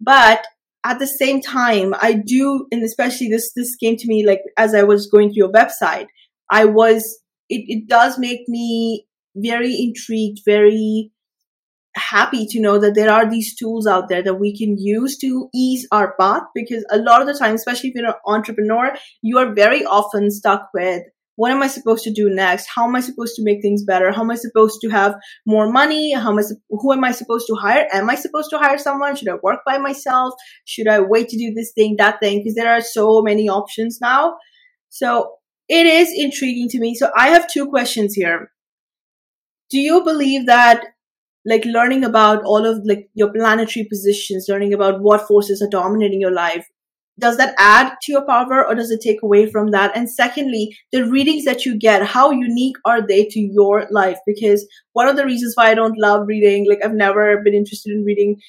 [0.00, 0.46] But
[0.84, 4.74] at the same time, I do, and especially this, this came to me like as
[4.74, 6.06] I was going through your website,
[6.50, 11.12] I was, it, it does make me very intrigued, very
[11.96, 15.48] happy to know that there are these tools out there that we can use to
[15.54, 19.38] ease our path because a lot of the time, especially if you're an entrepreneur, you
[19.38, 21.02] are very often stuck with
[21.36, 22.68] what am I supposed to do next?
[22.74, 24.12] How am I supposed to make things better?
[24.12, 25.16] How am I supposed to have
[25.46, 26.12] more money?
[26.12, 27.88] How am I, who am I supposed to hire?
[27.92, 29.16] Am I supposed to hire someone?
[29.16, 30.34] Should I work by myself?
[30.64, 32.40] Should I wait to do this thing, that thing?
[32.40, 34.36] Because there are so many options now.
[34.90, 35.32] So
[35.68, 36.94] it is intriguing to me.
[36.94, 38.50] So I have two questions here.
[39.70, 40.84] Do you believe that
[41.46, 46.20] like learning about all of like your planetary positions, learning about what forces are dominating
[46.20, 46.66] your life,
[47.18, 49.96] does that add to your power or does it take away from that?
[49.96, 54.18] And secondly the readings that you get how unique are they to your life?
[54.26, 57.92] Because one of the reasons why i don't love reading like i've never been interested
[57.92, 58.40] in reading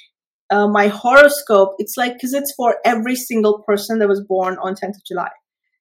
[0.51, 4.75] uh, my horoscope it's like because it's for every single person that was born on
[4.75, 5.29] 10th of july.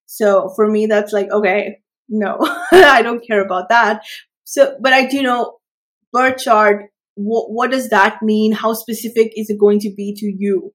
[0.07, 2.38] So for me that's like okay no
[2.73, 4.03] i don't care about that.
[4.44, 5.59] So but i do know
[6.12, 8.53] birth chart what, what does that mean?
[8.53, 10.73] How specific is it going to be to you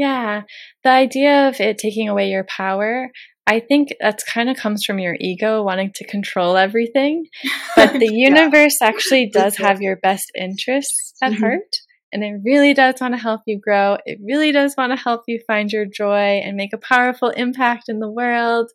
[0.00, 0.42] yeah,
[0.82, 3.10] the idea of it taking away your power,
[3.46, 7.26] I think that's kind of comes from your ego wanting to control everything.
[7.76, 8.88] But the universe yeah.
[8.88, 11.42] actually does have your best interests at mm-hmm.
[11.42, 11.76] heart.
[12.12, 13.98] And it really does want to help you grow.
[14.04, 17.84] It really does want to help you find your joy and make a powerful impact
[17.88, 18.70] in the world.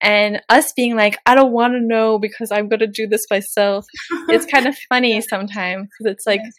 [0.00, 3.26] And us being like, I don't want to know because I'm going to do this
[3.30, 3.84] myself.
[4.28, 6.54] it's kind of funny sometimes because it's like, yes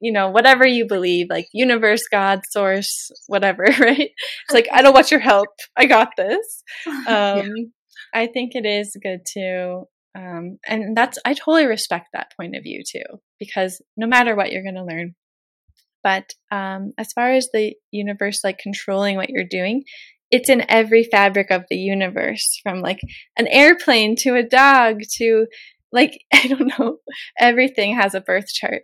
[0.00, 4.10] you know, whatever you believe, like universe, God, source, whatever, right?
[4.10, 5.48] It's like, I don't want your help.
[5.76, 6.62] I got this.
[6.86, 7.64] Um, yeah.
[8.14, 9.84] I think it is good to,
[10.16, 14.52] um, and that's, I totally respect that point of view too, because no matter what,
[14.52, 15.14] you're going to learn.
[16.02, 19.84] But um, as far as the universe, like controlling what you're doing,
[20.30, 23.00] it's in every fabric of the universe from like
[23.36, 25.46] an airplane to a dog to
[25.92, 26.98] like, I don't know,
[27.38, 28.82] everything has a birth chart.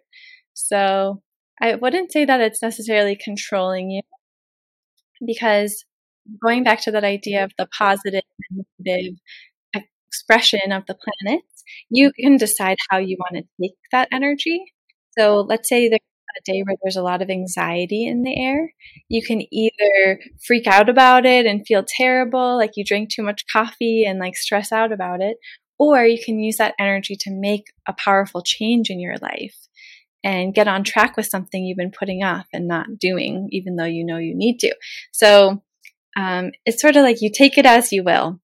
[0.67, 1.23] So
[1.61, 4.03] I wouldn't say that it's necessarily controlling you
[5.27, 5.85] because
[6.43, 9.19] going back to that idea of the positive and negative
[10.09, 14.65] expression of the planets, you can decide how you want to take that energy.
[15.19, 16.01] So let's say there's
[16.39, 18.73] a day where there's a lot of anxiety in the air.
[19.09, 23.45] You can either freak out about it and feel terrible, like you drink too much
[23.53, 25.37] coffee and like stress out about it,
[25.79, 29.57] or you can use that energy to make a powerful change in your life
[30.23, 33.85] and get on track with something you've been putting off and not doing, even though
[33.85, 34.75] you know you need to.
[35.13, 35.63] So
[36.17, 38.41] um, it's sort of like you take it as you will.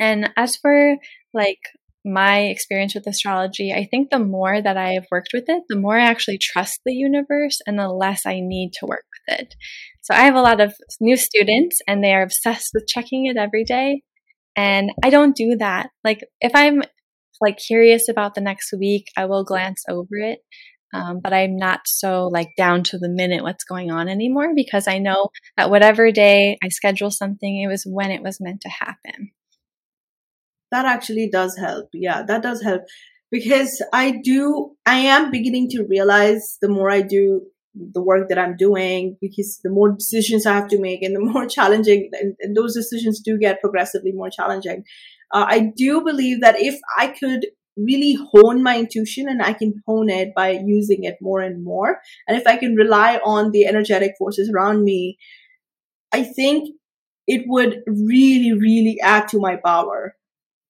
[0.00, 0.96] And as for
[1.32, 1.60] like
[2.04, 5.78] my experience with astrology, I think the more that I have worked with it, the
[5.78, 9.54] more I actually trust the universe and the less I need to work with it.
[10.02, 13.38] So I have a lot of new students and they are obsessed with checking it
[13.38, 14.02] every day.
[14.56, 15.90] And I don't do that.
[16.04, 16.82] Like if I'm
[17.40, 20.40] like curious about the next week, I will glance over it.
[20.94, 24.86] Um, but I'm not so like down to the minute what's going on anymore because
[24.86, 28.68] I know that whatever day I schedule something, it was when it was meant to
[28.68, 29.32] happen.
[30.70, 31.88] That actually does help.
[31.92, 32.82] Yeah, that does help
[33.32, 37.42] because I do, I am beginning to realize the more I do
[37.74, 41.20] the work that I'm doing, because the more decisions I have to make and the
[41.32, 44.84] more challenging, and, and those decisions do get progressively more challenging.
[45.32, 49.82] Uh, I do believe that if I could really hone my intuition and I can
[49.86, 52.00] hone it by using it more and more.
[52.28, 55.18] And if I can rely on the energetic forces around me,
[56.12, 56.74] I think
[57.26, 60.16] it would really, really add to my power.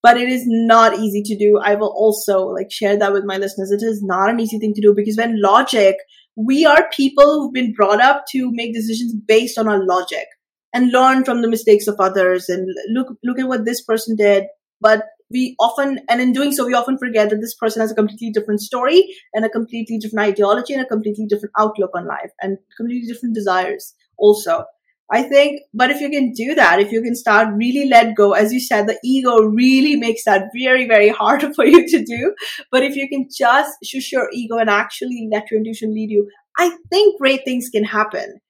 [0.03, 1.59] But it is not easy to do.
[1.62, 3.71] I will also like share that with my listeners.
[3.71, 5.97] It is not an easy thing to do because when logic,
[6.37, 10.27] we are people who've been brought up to make decisions based on our logic
[10.75, 14.45] and learn from the mistakes of others and look look at what this person did
[14.81, 17.94] but we often and in doing so we often forget that this person has a
[17.94, 22.31] completely different story and a completely different ideology and a completely different outlook on life
[22.40, 24.64] and completely different desires also.
[25.12, 28.33] I think but if you can do that if you can start really let go
[28.33, 32.35] as you said the ego really makes that very very hard for you to do.
[32.70, 36.31] But if you can just shush your ego and actually let your intuition lead you
[36.59, 38.40] i think great things can happen.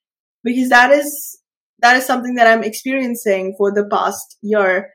[0.45, 1.41] Because that is
[1.81, 4.91] that is something that i'm experiencing for the past year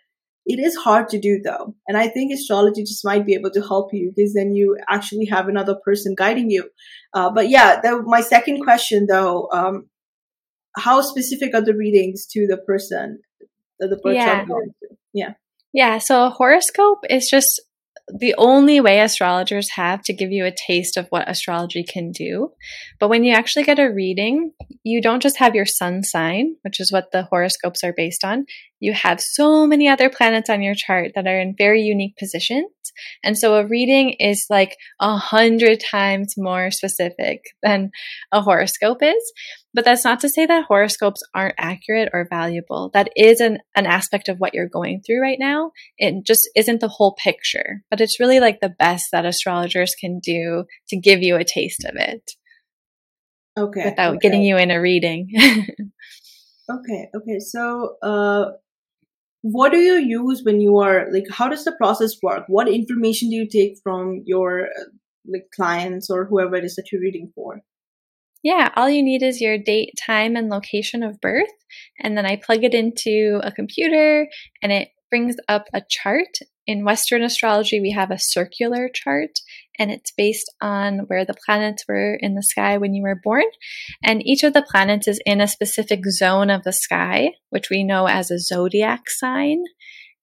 [0.50, 1.76] it is hard to do though.
[1.88, 5.28] And I think astrology just might be able to help you because then you actually
[5.28, 6.68] have another person guiding you.
[7.14, 9.88] Uh, but yeah, the, my second question though, um,
[10.76, 13.20] how specific are the readings to the person
[13.80, 14.46] that the person yeah.
[15.14, 15.34] Yeah.
[15.72, 15.98] Yeah.
[16.00, 17.62] So a horoscope is just
[18.18, 22.52] the only way astrologers have to give you a taste of what astrology can do.
[23.00, 24.52] But when you actually get a reading,
[24.84, 28.46] you don't just have your sun sign, which is what the horoscopes are based on.
[28.80, 32.70] You have so many other planets on your chart that are in very unique positions.
[33.24, 37.92] And so a reading is like a hundred times more specific than
[38.32, 39.34] a horoscope is.
[39.74, 42.90] But that's not to say that horoscopes aren't accurate or valuable.
[42.94, 45.72] That is an, an aspect of what you're going through right now.
[45.98, 50.20] It just isn't the whole picture, but it's really like the best that astrologers can
[50.20, 52.32] do to give you a taste of it.
[53.58, 53.86] Okay.
[53.86, 54.20] Without okay.
[54.22, 55.30] getting you in a reading.
[55.38, 57.10] okay.
[57.16, 57.40] Okay.
[57.40, 58.52] So, uh,
[59.42, 63.30] what do you use when you are like how does the process work what information
[63.30, 64.68] do you take from your
[65.32, 67.62] like clients or whoever it is that you're reading for
[68.44, 71.50] yeah, all you need is your date, time, and location of birth.
[72.00, 74.28] And then I plug it into a computer
[74.62, 76.38] and it brings up a chart.
[76.66, 79.32] In Western astrology, we have a circular chart,
[79.80, 83.46] and it's based on where the planets were in the sky when you were born.
[84.04, 87.84] And each of the planets is in a specific zone of the sky, which we
[87.84, 89.64] know as a zodiac sign.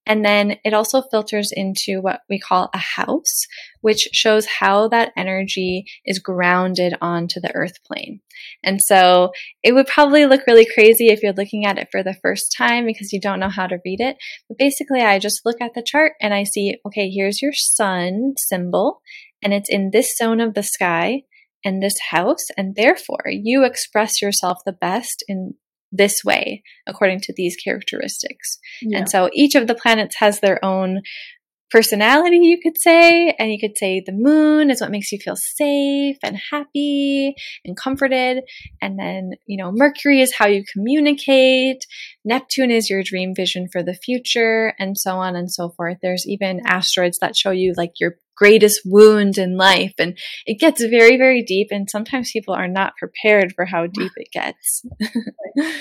[0.06, 3.46] And then it also filters into what we call a house,
[3.80, 8.20] which shows how that energy is grounded onto the earth plane.
[8.62, 9.32] And so
[9.64, 12.86] it would probably look really crazy if you're looking at it for the first time
[12.86, 14.16] because you don't know how to read it.
[14.48, 18.34] But basically, I just look at the chart and I see, okay, here's your sun
[18.38, 19.00] symbol,
[19.42, 21.22] and it's in this zone of the sky
[21.64, 25.54] and this house, and therefore you express yourself the best in
[25.96, 28.58] this way according to these characteristics.
[28.82, 28.98] Yeah.
[28.98, 31.02] And so each of the planets has their own
[31.70, 33.34] personality, you could say.
[33.38, 37.76] And you could say the moon is what makes you feel safe and happy and
[37.76, 38.44] comforted.
[38.80, 41.86] And then, you know, Mercury is how you communicate.
[42.24, 45.98] Neptune is your dream vision for the future, and so on and so forth.
[46.02, 49.94] There's even asteroids that show you like your greatest wound in life.
[49.98, 51.68] And it gets very, very deep.
[51.70, 54.84] And sometimes people are not prepared for how deep it gets.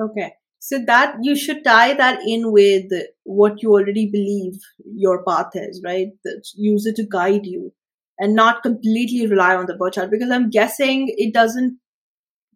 [0.00, 0.32] okay.
[0.66, 2.90] So that you should tie that in with
[3.24, 4.54] what you already believe
[4.94, 6.08] your path is, right?
[6.54, 7.70] use it to guide you
[8.18, 11.78] and not completely rely on the birth chart because I'm guessing it doesn't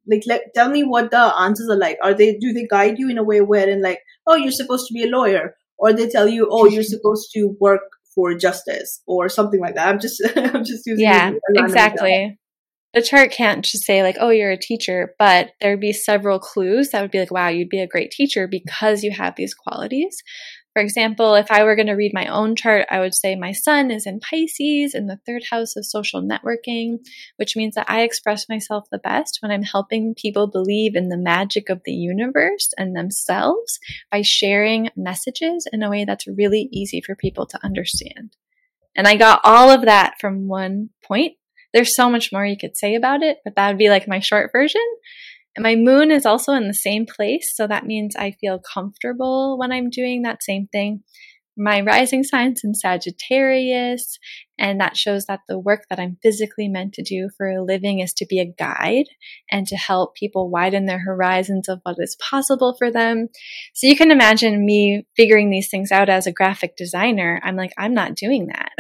[0.07, 1.99] like let, tell me what the answers are like.
[2.03, 4.95] Are they do they guide you in a way wherein like, oh, you're supposed to
[4.95, 7.83] be a lawyer, or they tell you, oh, you're supposed to work
[8.15, 9.87] for justice or something like that.
[9.87, 12.39] I'm just I'm just using yeah exactly
[12.95, 16.91] the chart can't just say like oh you're a teacher but there'd be several clues
[16.91, 20.23] that would be like wow you'd be a great teacher because you have these qualities.
[20.75, 23.53] For example if i were going to read my own chart i would say my
[23.53, 26.99] sun is in pisces in the third house of social networking
[27.37, 31.17] which means that i express myself the best when i'm helping people believe in the
[31.17, 33.81] magic of the universe and themselves
[34.13, 38.37] by sharing messages in a way that's really easy for people to understand.
[38.95, 41.35] And I got all of that from one point
[41.73, 44.21] there's so much more you could say about it, but that would be like my
[44.21, 44.85] short version.
[45.57, 49.59] And my moon is also in the same place, so that means I feel comfortable
[49.59, 51.03] when I'm doing that same thing.
[51.57, 54.19] My rising sign's in Sagittarius,
[54.59, 58.01] and that shows that the work that I'm physically meant to do for a living
[58.01, 59.07] is to be a guide
[59.51, 63.29] and to help people widen their horizons of what is possible for them.
[63.75, 67.41] So you can imagine me figuring these things out as a graphic designer.
[67.45, 68.73] I'm like, I'm not doing that.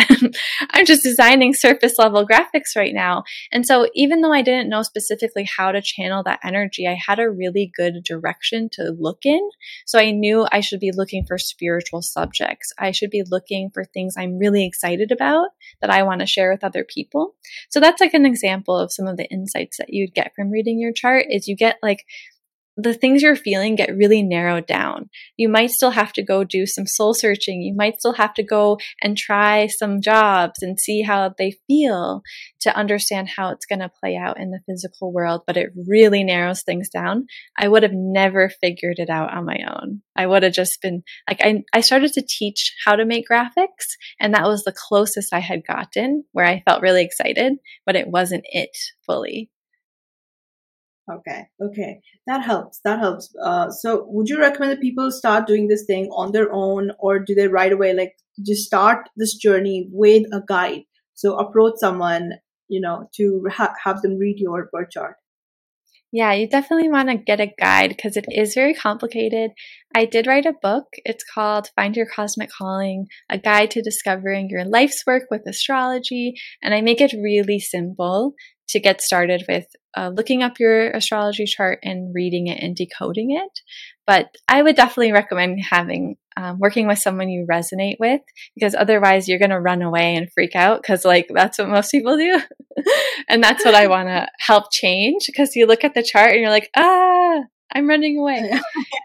[0.70, 3.22] I'm just designing surface level graphics right now.
[3.52, 7.18] And so even though I didn't know specifically how to channel that energy, I had
[7.18, 9.48] a really good direction to look in.
[9.86, 12.72] So I knew I should be looking for spiritual subjects.
[12.78, 15.48] I should be looking for things I'm really excited about
[15.80, 17.34] that I want to share with other people.
[17.70, 20.80] So that's like an example of some of the insights that you'd get from reading
[20.80, 22.04] your chart is you get like
[22.80, 25.10] the things you're feeling get really narrowed down.
[25.36, 27.60] You might still have to go do some soul searching.
[27.60, 32.22] You might still have to go and try some jobs and see how they feel
[32.60, 36.22] to understand how it's going to play out in the physical world, but it really
[36.22, 37.26] narrows things down.
[37.56, 40.02] I would have never figured it out on my own.
[40.14, 43.96] I would have just been like, I, I started to teach how to make graphics,
[44.20, 47.54] and that was the closest I had gotten where I felt really excited,
[47.84, 49.50] but it wasn't it fully.
[51.10, 52.80] Okay, okay, that helps.
[52.84, 53.34] That helps.
[53.42, 57.18] Uh, so, would you recommend that people start doing this thing on their own, or
[57.18, 60.82] do they right away like just start this journey with a guide?
[61.14, 62.32] So, approach someone,
[62.68, 65.16] you know, to ha- have them read your birth chart.
[66.10, 69.50] Yeah, you definitely want to get a guide because it is very complicated.
[69.94, 70.86] I did write a book.
[71.04, 76.32] It's called Find Your Cosmic Calling A Guide to Discovering Your Life's Work with Astrology.
[76.62, 78.32] And I make it really simple
[78.68, 79.66] to get started with
[79.96, 83.60] uh, looking up your astrology chart and reading it and decoding it.
[84.06, 88.20] But I would definitely recommend having um, working with someone you resonate with
[88.54, 91.90] because otherwise you're going to run away and freak out because like that's what most
[91.90, 92.40] people do.
[93.28, 96.40] And that's what i want to help change because you look at the chart and
[96.40, 97.40] you're like ah
[97.74, 98.52] i'm running away.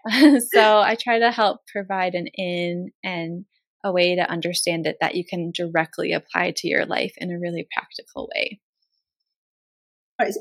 [0.54, 3.46] So i try to help provide an in and
[3.84, 7.40] a way to understand it that you can directly apply to your life in a
[7.40, 8.60] really practical way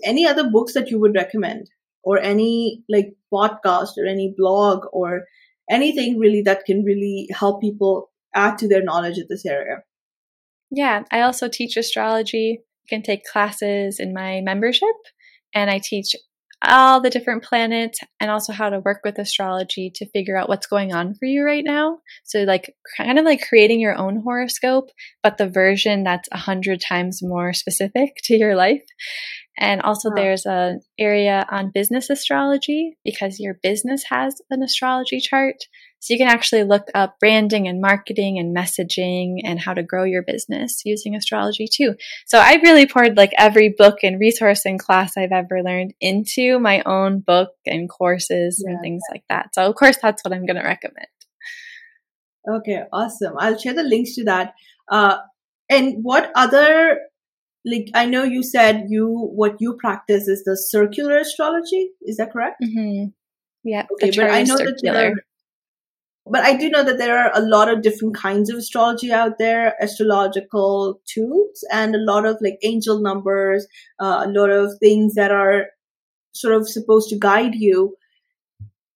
[0.04, 1.68] any other books that you would recommend
[2.02, 5.22] or any like podcast or any blog or
[5.70, 9.78] anything really that can really help people add to their knowledge in this area
[10.70, 14.96] yeah i also teach astrology you can take classes in my membership
[15.54, 16.14] and i teach
[16.64, 20.66] all the different planets and also how to work with astrology to figure out what's
[20.66, 21.98] going on for you right now.
[22.24, 24.90] So, like, kind of like creating your own horoscope,
[25.22, 28.84] but the version that's a hundred times more specific to your life.
[29.58, 30.14] And also, oh.
[30.14, 35.56] there's an area on business astrology because your business has an astrology chart.
[36.00, 40.02] So you can actually look up branding and marketing and messaging and how to grow
[40.02, 41.94] your business using astrology too.
[42.26, 46.58] So I really poured like every book and resource and class I've ever learned into
[46.58, 48.72] my own book and courses yeah.
[48.72, 49.54] and things like that.
[49.54, 51.06] So of course that's what I'm going to recommend.
[52.50, 53.34] Okay, awesome.
[53.38, 54.54] I'll share the links to that.
[54.88, 55.18] Uh,
[55.70, 56.98] and what other
[57.64, 61.90] like I know you said you what you practice is the circular astrology.
[62.02, 62.62] Is that correct?
[62.62, 63.10] Mm-hmm.
[63.64, 63.86] Yeah.
[63.94, 64.72] Okay, but I know circular.
[64.72, 65.14] that there are,
[66.26, 69.38] but I do know that there are a lot of different kinds of astrology out
[69.38, 73.66] there, astrological tools, and a lot of like angel numbers,
[74.00, 75.66] uh, a lot of things that are
[76.32, 77.96] sort of supposed to guide you.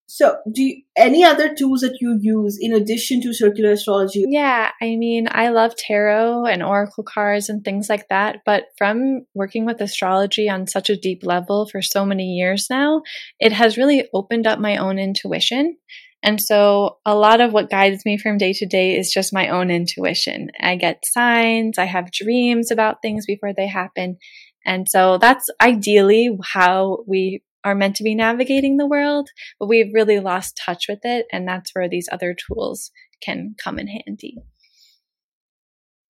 [0.08, 4.24] So, do you, any other tools that you use in addition to circular astrology?
[4.28, 8.38] Yeah, I mean, I love tarot and oracle cards and things like that.
[8.46, 13.02] But from working with astrology on such a deep level for so many years now,
[13.40, 15.76] it has really opened up my own intuition.
[16.22, 19.48] And so a lot of what guides me from day to day is just my
[19.48, 20.48] own intuition.
[20.60, 24.18] I get signs, I have dreams about things before they happen.
[24.64, 29.92] And so that's ideally how we are meant to be navigating the world, but we've
[29.92, 31.26] really lost touch with it.
[31.32, 34.36] And that's where these other tools can come in handy.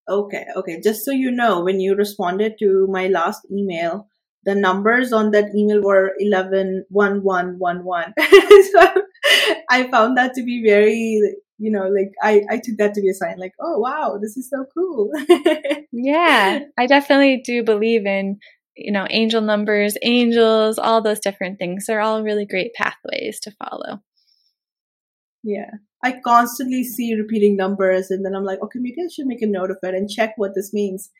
[0.07, 0.80] Okay, okay.
[0.84, 4.07] Just so you know, when you responded to my last email,
[4.44, 8.14] the numbers on that email were 11 1 1 1 1.
[8.18, 9.02] so
[9.70, 11.18] I found that to be very,
[11.57, 14.36] you know, like I, I took that to be a sign like, oh, wow, this
[14.36, 15.11] is so cool.
[15.90, 18.40] yeah, I definitely do believe in,
[18.77, 21.87] you know, angel numbers, angels, all those different things.
[21.87, 24.03] They're all really great pathways to follow.
[25.43, 25.70] Yeah.
[26.05, 29.47] I constantly see repeating numbers and then I'm like, okay, maybe I should make a
[29.47, 31.11] note of it and check what this means.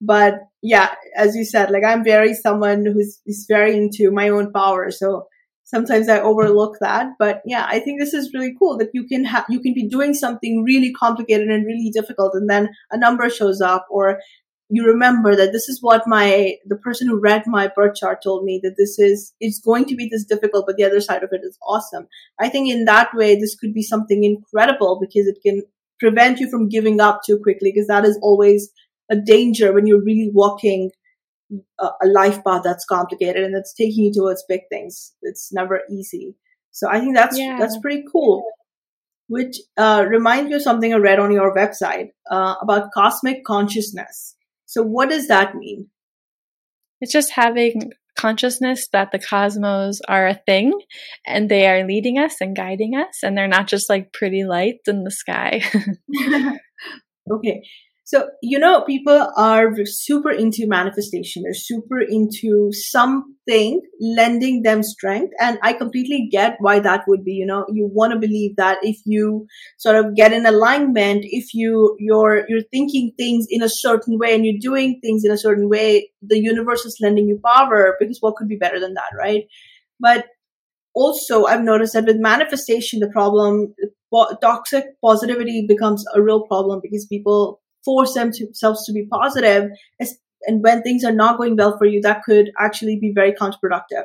[0.00, 4.52] But yeah, as you said, like I'm very someone who's is very into my own
[4.52, 4.90] power.
[4.90, 5.26] So
[5.64, 7.08] sometimes I overlook that.
[7.18, 9.88] But yeah, I think this is really cool that you can have, you can be
[9.88, 14.20] doing something really complicated and really difficult and then a number shows up or
[14.70, 18.44] you remember that this is what my, the person who read my birth chart told
[18.44, 21.30] me that this is, it's going to be this difficult, but the other side of
[21.32, 22.06] it is awesome.
[22.38, 25.62] I think in that way, this could be something incredible because it can
[25.98, 28.70] prevent you from giving up too quickly because that is always
[29.10, 30.90] a danger when you're really walking
[31.80, 35.12] a, a life path that's complicated and it's taking you towards big things.
[35.22, 36.36] It's never easy.
[36.70, 37.56] So I think that's yeah.
[37.58, 38.44] that's pretty cool.
[39.30, 44.34] which uh, reminds me of something I read on your website uh, about cosmic consciousness.
[44.70, 45.88] So, what does that mean?
[47.00, 50.78] It's just having consciousness that the cosmos are a thing
[51.26, 54.86] and they are leading us and guiding us, and they're not just like pretty lights
[54.86, 55.62] in the sky.
[57.32, 57.62] okay.
[58.10, 61.44] So, you know, people are super into manifestation.
[61.44, 65.32] They're super into something lending them strength.
[65.38, 67.34] And I completely get why that would be.
[67.34, 69.46] You know, you want to believe that if you
[69.78, 74.34] sort of get in alignment, if you, you're, you're thinking things in a certain way
[74.34, 78.18] and you're doing things in a certain way, the universe is lending you power because
[78.18, 79.44] what could be better than that, right?
[80.00, 80.26] But
[80.96, 83.72] also I've noticed that with manifestation, the problem,
[84.42, 89.70] toxic positivity becomes a real problem because people force themselves to be positive
[90.46, 94.04] and when things are not going well for you that could actually be very counterproductive.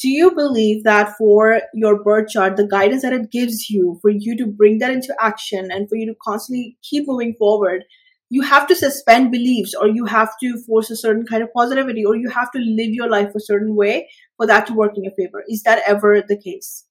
[0.00, 4.10] Do you believe that for your birth chart the guidance that it gives you for
[4.10, 7.84] you to bring that into action and for you to constantly keep moving forward
[8.30, 12.04] you have to suspend beliefs or you have to force a certain kind of positivity
[12.04, 15.04] or you have to live your life a certain way for that to work in
[15.04, 15.42] your favor?
[15.48, 16.84] Is that ever the case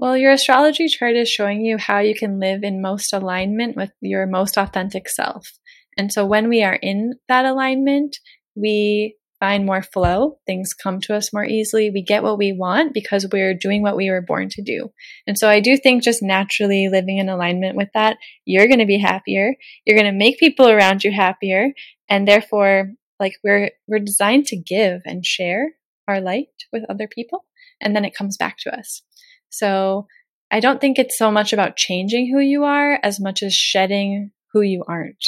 [0.00, 3.92] well, your astrology chart is showing you how you can live in most alignment with
[4.00, 5.58] your most authentic self.
[5.98, 8.16] And so when we are in that alignment,
[8.54, 10.38] we find more flow.
[10.46, 11.90] Things come to us more easily.
[11.90, 14.90] We get what we want because we're doing what we were born to do.
[15.26, 18.86] And so I do think just naturally living in alignment with that, you're going to
[18.86, 19.54] be happier.
[19.84, 21.74] You're going to make people around you happier.
[22.08, 25.72] And therefore, like we're, we're designed to give and share
[26.08, 27.44] our light with other people.
[27.82, 29.02] And then it comes back to us.
[29.50, 30.06] So
[30.50, 34.32] I don't think it's so much about changing who you are as much as shedding
[34.52, 35.24] who you aren't.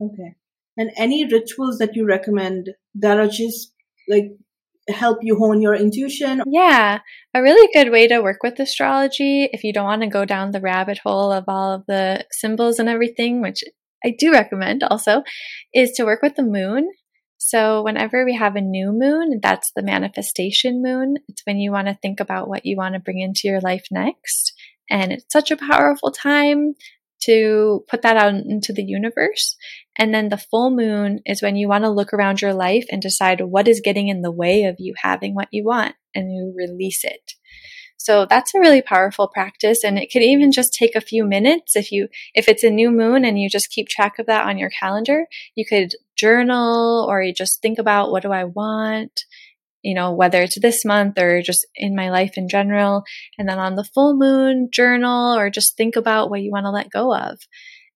[0.00, 0.34] Okay.
[0.76, 3.72] And any rituals that you recommend that are just
[4.08, 4.30] like
[4.88, 6.42] help you hone your intuition?
[6.46, 7.00] Yeah,
[7.34, 10.50] a really good way to work with astrology if you don't want to go down
[10.50, 13.62] the rabbit hole of all of the symbols and everything, which
[14.04, 15.22] I do recommend also,
[15.74, 16.88] is to work with the moon
[17.42, 21.16] so, whenever we have a new moon, that's the manifestation moon.
[21.26, 23.86] It's when you want to think about what you want to bring into your life
[23.90, 24.52] next.
[24.90, 26.74] And it's such a powerful time
[27.22, 29.56] to put that out into the universe.
[29.96, 33.00] And then the full moon is when you want to look around your life and
[33.00, 36.52] decide what is getting in the way of you having what you want and you
[36.54, 37.32] release it.
[38.02, 41.76] So that's a really powerful practice and it could even just take a few minutes
[41.76, 44.56] if you if it's a new moon and you just keep track of that on
[44.56, 49.20] your calendar, you could journal or you just think about what do I want?
[49.82, 53.02] You know, whether it's this month or just in my life in general.
[53.36, 56.70] And then on the full moon, journal or just think about what you want to
[56.70, 57.38] let go of.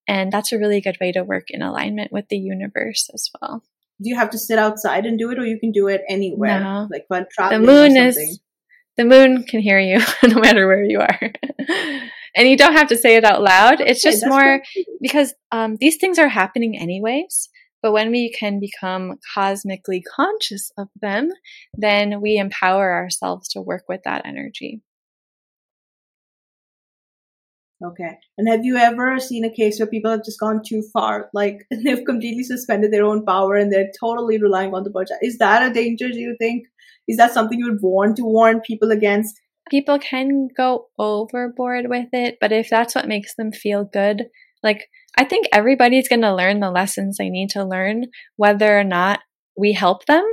[0.06, 3.62] And that's a really good way to work in alignment with the universe as well.
[4.02, 6.60] Do you have to sit outside and do it or you can do it anywhere?
[6.60, 6.88] No.
[6.90, 7.62] Like when traveling.
[7.62, 8.40] The moon is
[8.96, 11.20] the moon can hear you no matter where you are.
[12.36, 13.80] and you don't have to say it out loud.
[13.80, 14.60] It's just more
[15.00, 17.48] because um, these things are happening anyways.
[17.82, 21.28] But when we can become cosmically conscious of them,
[21.74, 24.80] then we empower ourselves to work with that energy.
[27.84, 28.16] Okay.
[28.38, 31.28] And have you ever seen a case where people have just gone too far?
[31.34, 35.18] Like they've completely suspended their own power and they're totally relying on the budget.
[35.20, 36.64] Is that a danger, do you think?
[37.08, 39.40] Is that something you would want to warn people against?
[39.70, 44.26] People can go overboard with it, but if that's what makes them feel good,
[44.62, 48.84] like I think everybody's going to learn the lessons they need to learn, whether or
[48.84, 49.20] not
[49.56, 50.24] we help them.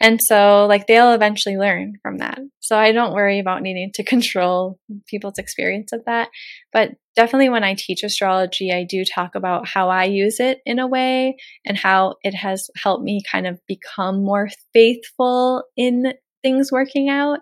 [0.00, 2.38] And so, like, they'll eventually learn from that.
[2.60, 6.28] So, I don't worry about needing to control people's experience of that.
[6.72, 10.78] But definitely, when I teach astrology, I do talk about how I use it in
[10.78, 16.70] a way and how it has helped me kind of become more faithful in things
[16.70, 17.40] working out.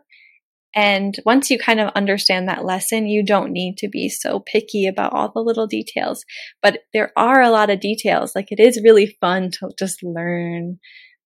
[0.75, 4.87] And once you kind of understand that lesson, you don't need to be so picky
[4.87, 6.23] about all the little details.
[6.61, 8.35] But there are a lot of details.
[8.35, 10.79] Like, it is really fun to just learn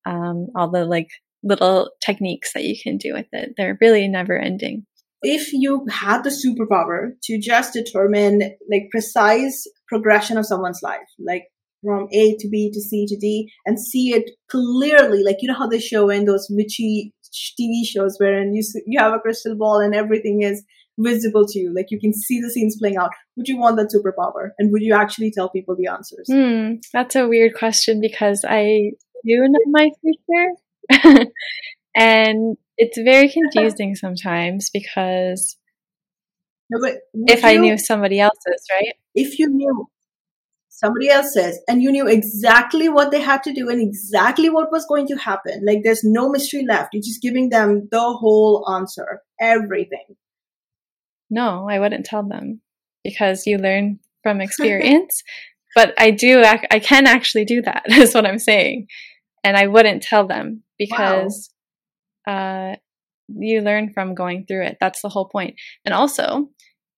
[0.06, 1.08] um, all the like
[1.42, 3.54] little techniques that you can do with it.
[3.56, 4.86] They're really never ending.
[5.22, 8.40] If you had the superpower to just determine
[8.70, 11.44] like precise progression of someone's life, like
[11.84, 15.58] from A to B to C to D, and see it clearly, like you know
[15.58, 17.12] how they show in those witchy
[17.58, 20.64] TV shows wherein you you have a crystal ball and everything is
[20.98, 23.10] visible to you, like you can see the scenes playing out.
[23.36, 26.28] Would you want that superpower, and would you actually tell people the answers?
[26.30, 28.92] Hmm, that's a weird question because I
[29.24, 31.26] do know my future.
[31.96, 35.56] and it's very confusing sometimes because
[36.70, 36.78] no,
[37.26, 38.94] if you, I knew somebody else's, right?
[39.14, 39.86] If you knew
[40.68, 44.86] somebody else's and you knew exactly what they had to do and exactly what was
[44.86, 46.94] going to happen, like there's no mystery left.
[46.94, 50.16] You're just giving them the whole answer, everything.
[51.28, 52.60] no, I wouldn't tell them
[53.04, 55.22] because you learn from experience.
[55.74, 58.86] but I do, I can actually do that, is what I'm saying.
[59.42, 61.50] And I wouldn't tell them because
[62.26, 62.72] wow.
[62.72, 62.76] uh,
[63.28, 64.78] you learn from going through it.
[64.80, 65.56] That's the whole point.
[65.84, 66.50] And also,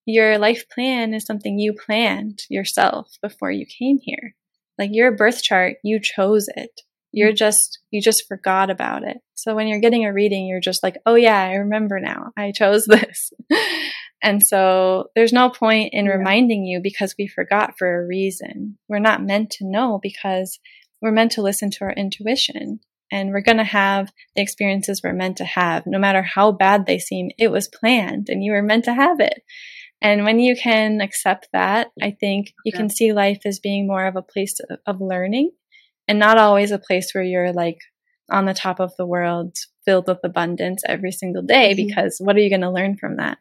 [0.07, 4.35] your life plan is something you planned yourself before you came here.
[4.79, 6.81] Like your birth chart, you chose it.
[7.13, 7.37] You're mm-hmm.
[7.37, 9.19] just, you just forgot about it.
[9.35, 12.31] So when you're getting a reading, you're just like, oh yeah, I remember now.
[12.37, 13.33] I chose this.
[14.23, 16.13] and so there's no point in yeah.
[16.13, 18.79] reminding you because we forgot for a reason.
[18.89, 20.59] We're not meant to know because
[21.03, 22.81] we're meant to listen to our intuition
[23.11, 25.83] and we're going to have the experiences we're meant to have.
[25.85, 29.21] No matter how bad they seem, it was planned and you were meant to have
[29.21, 29.43] it.
[30.01, 34.07] And when you can accept that, I think you can see life as being more
[34.07, 35.53] of a place of, of learning
[36.09, 37.79] and not always a place where you're like
[38.31, 41.87] on the top of the world filled with abundance every single day mm-hmm.
[41.87, 43.39] because what are you going to learn from that?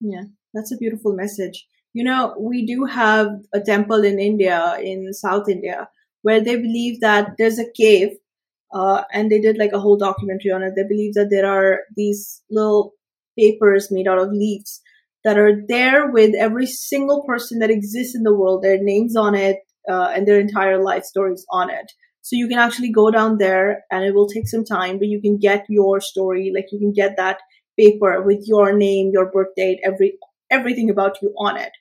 [0.00, 1.66] Yeah, that's a beautiful message.
[1.94, 5.88] You know, we do have a temple in India, in South India,
[6.22, 8.16] where they believe that there's a cave,
[8.74, 10.72] uh, and they did like a whole documentary on it.
[10.74, 12.94] They believe that there are these little
[13.38, 14.80] papers made out of leaves
[15.24, 19.34] that are there with every single person that exists in the world, their names on
[19.34, 21.92] it, uh, and their entire life stories on it.
[22.22, 25.20] So you can actually go down there and it will take some time, but you
[25.20, 27.40] can get your story, like you can get that
[27.78, 30.18] paper with your name, your birth date, every
[30.50, 31.72] everything about you on it.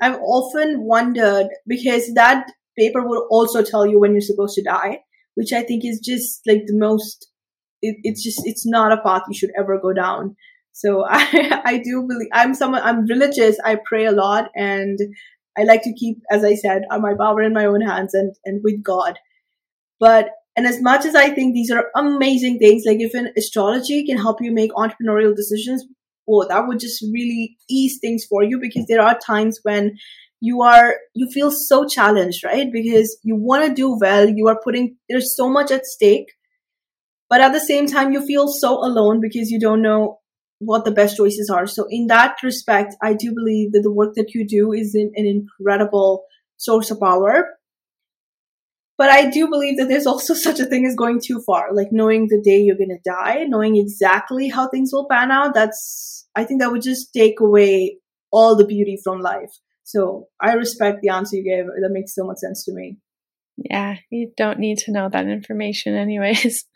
[0.00, 5.00] I've often wondered because that paper will also tell you when you're supposed to die,
[5.34, 7.28] which I think is just like the most
[7.82, 10.36] it, it's just it's not a path you should ever go down
[10.78, 13.56] so I, I do believe I'm someone, I'm religious.
[13.64, 14.98] I pray a lot and
[15.58, 18.34] I like to keep, as I said, uh, my power in my own hands and,
[18.44, 19.18] and with God.
[19.98, 24.06] But, and as much as I think these are amazing things, like if an astrology
[24.06, 25.84] can help you make entrepreneurial decisions,
[26.28, 29.96] oh, that would just really ease things for you because there are times when
[30.40, 32.70] you are, you feel so challenged, right?
[32.72, 34.28] Because you want to do well.
[34.28, 36.32] You are putting, there's so much at stake.
[37.28, 40.20] But at the same time, you feel so alone because you don't know
[40.60, 41.66] what the best choices are.
[41.66, 45.12] So in that respect, I do believe that the work that you do is an,
[45.14, 46.24] an incredible
[46.56, 47.57] source of power.
[48.98, 51.88] But I do believe that there's also such a thing as going too far, like
[51.92, 55.54] knowing the day you're going to die, knowing exactly how things will pan out.
[55.54, 57.98] That's, I think that would just take away
[58.30, 59.52] all the beauty from life.
[59.84, 61.64] So I respect the answer you gave.
[61.64, 62.98] That makes so much sense to me.
[63.56, 66.64] Yeah, you don't need to know that information, anyways.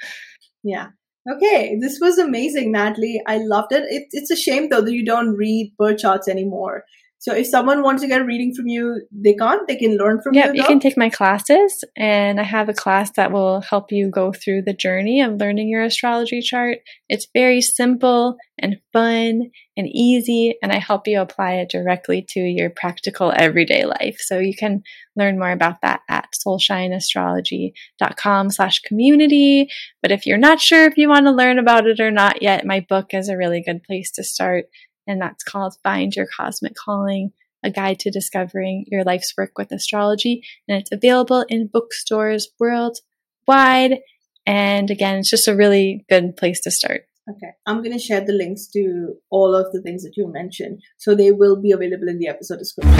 [0.65, 0.91] Yeah.
[1.29, 3.21] Okay, this was amazing, Natalie.
[3.27, 3.83] I loved it.
[3.89, 4.05] it.
[4.13, 6.85] It's a shame though that you don't read birth charts anymore.
[7.23, 9.69] So if someone wants to get a reading from you, they can't.
[9.69, 10.55] They can learn from yep, you.
[10.55, 14.11] Yeah, you can take my classes, and I have a class that will help you
[14.11, 16.79] go through the journey of learning your astrology chart.
[17.09, 22.41] It's very simple and fun and easy, and I help you apply it directly to
[22.41, 24.17] your practical everyday life.
[24.19, 24.83] So you can
[25.15, 29.69] learn more about that at soulshineastrology.com slash community.
[30.03, 32.67] But if you're not sure if you want to learn about it or not yet,
[32.67, 34.65] my book is a really good place to start
[35.07, 37.33] and that's called Find Your Cosmic Calling,
[37.63, 40.45] a guide to discovering your life's work with astrology.
[40.69, 44.01] And it's available in bookstores worldwide.
[44.47, 47.07] And again, it's just a really good place to start.
[47.31, 50.83] Okay, I'm going to share the links to all of the things that you mentioned.
[50.99, 52.93] So they will be available in the episode description.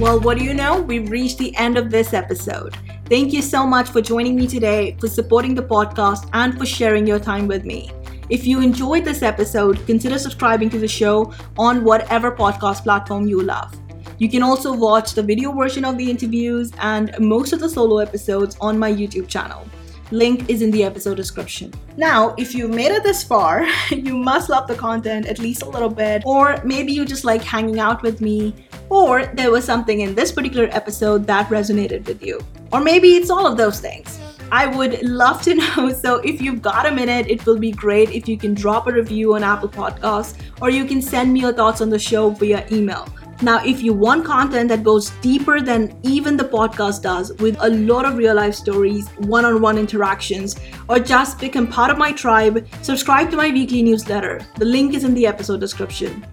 [0.00, 0.80] Well, what do you know?
[0.80, 2.74] We've reached the end of this episode.
[3.04, 7.06] Thank you so much for joining me today, for supporting the podcast, and for sharing
[7.06, 7.92] your time with me.
[8.30, 13.42] If you enjoyed this episode, consider subscribing to the show on whatever podcast platform you
[13.42, 13.76] love.
[14.18, 17.98] You can also watch the video version of the interviews and most of the solo
[17.98, 19.66] episodes on my YouTube channel.
[20.12, 21.74] Link is in the episode description.
[21.96, 25.68] Now, if you've made it this far, you must love the content at least a
[25.68, 28.54] little bit, or maybe you just like hanging out with me,
[28.90, 32.40] or there was something in this particular episode that resonated with you.
[32.72, 34.20] Or maybe it's all of those things.
[34.52, 35.92] I would love to know.
[35.92, 38.92] So, if you've got a minute, it will be great if you can drop a
[38.92, 42.66] review on Apple Podcasts or you can send me your thoughts on the show via
[42.72, 43.08] email.
[43.42, 47.70] Now, if you want content that goes deeper than even the podcast does, with a
[47.70, 52.12] lot of real life stories, one on one interactions, or just become part of my
[52.12, 54.42] tribe, subscribe to my weekly newsletter.
[54.56, 56.26] The link is in the episode description.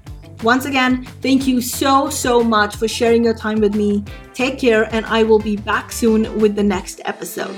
[0.44, 4.04] Once again, thank you so, so much for sharing your time with me.
[4.34, 7.56] Take care, and I will be back soon with the next episode.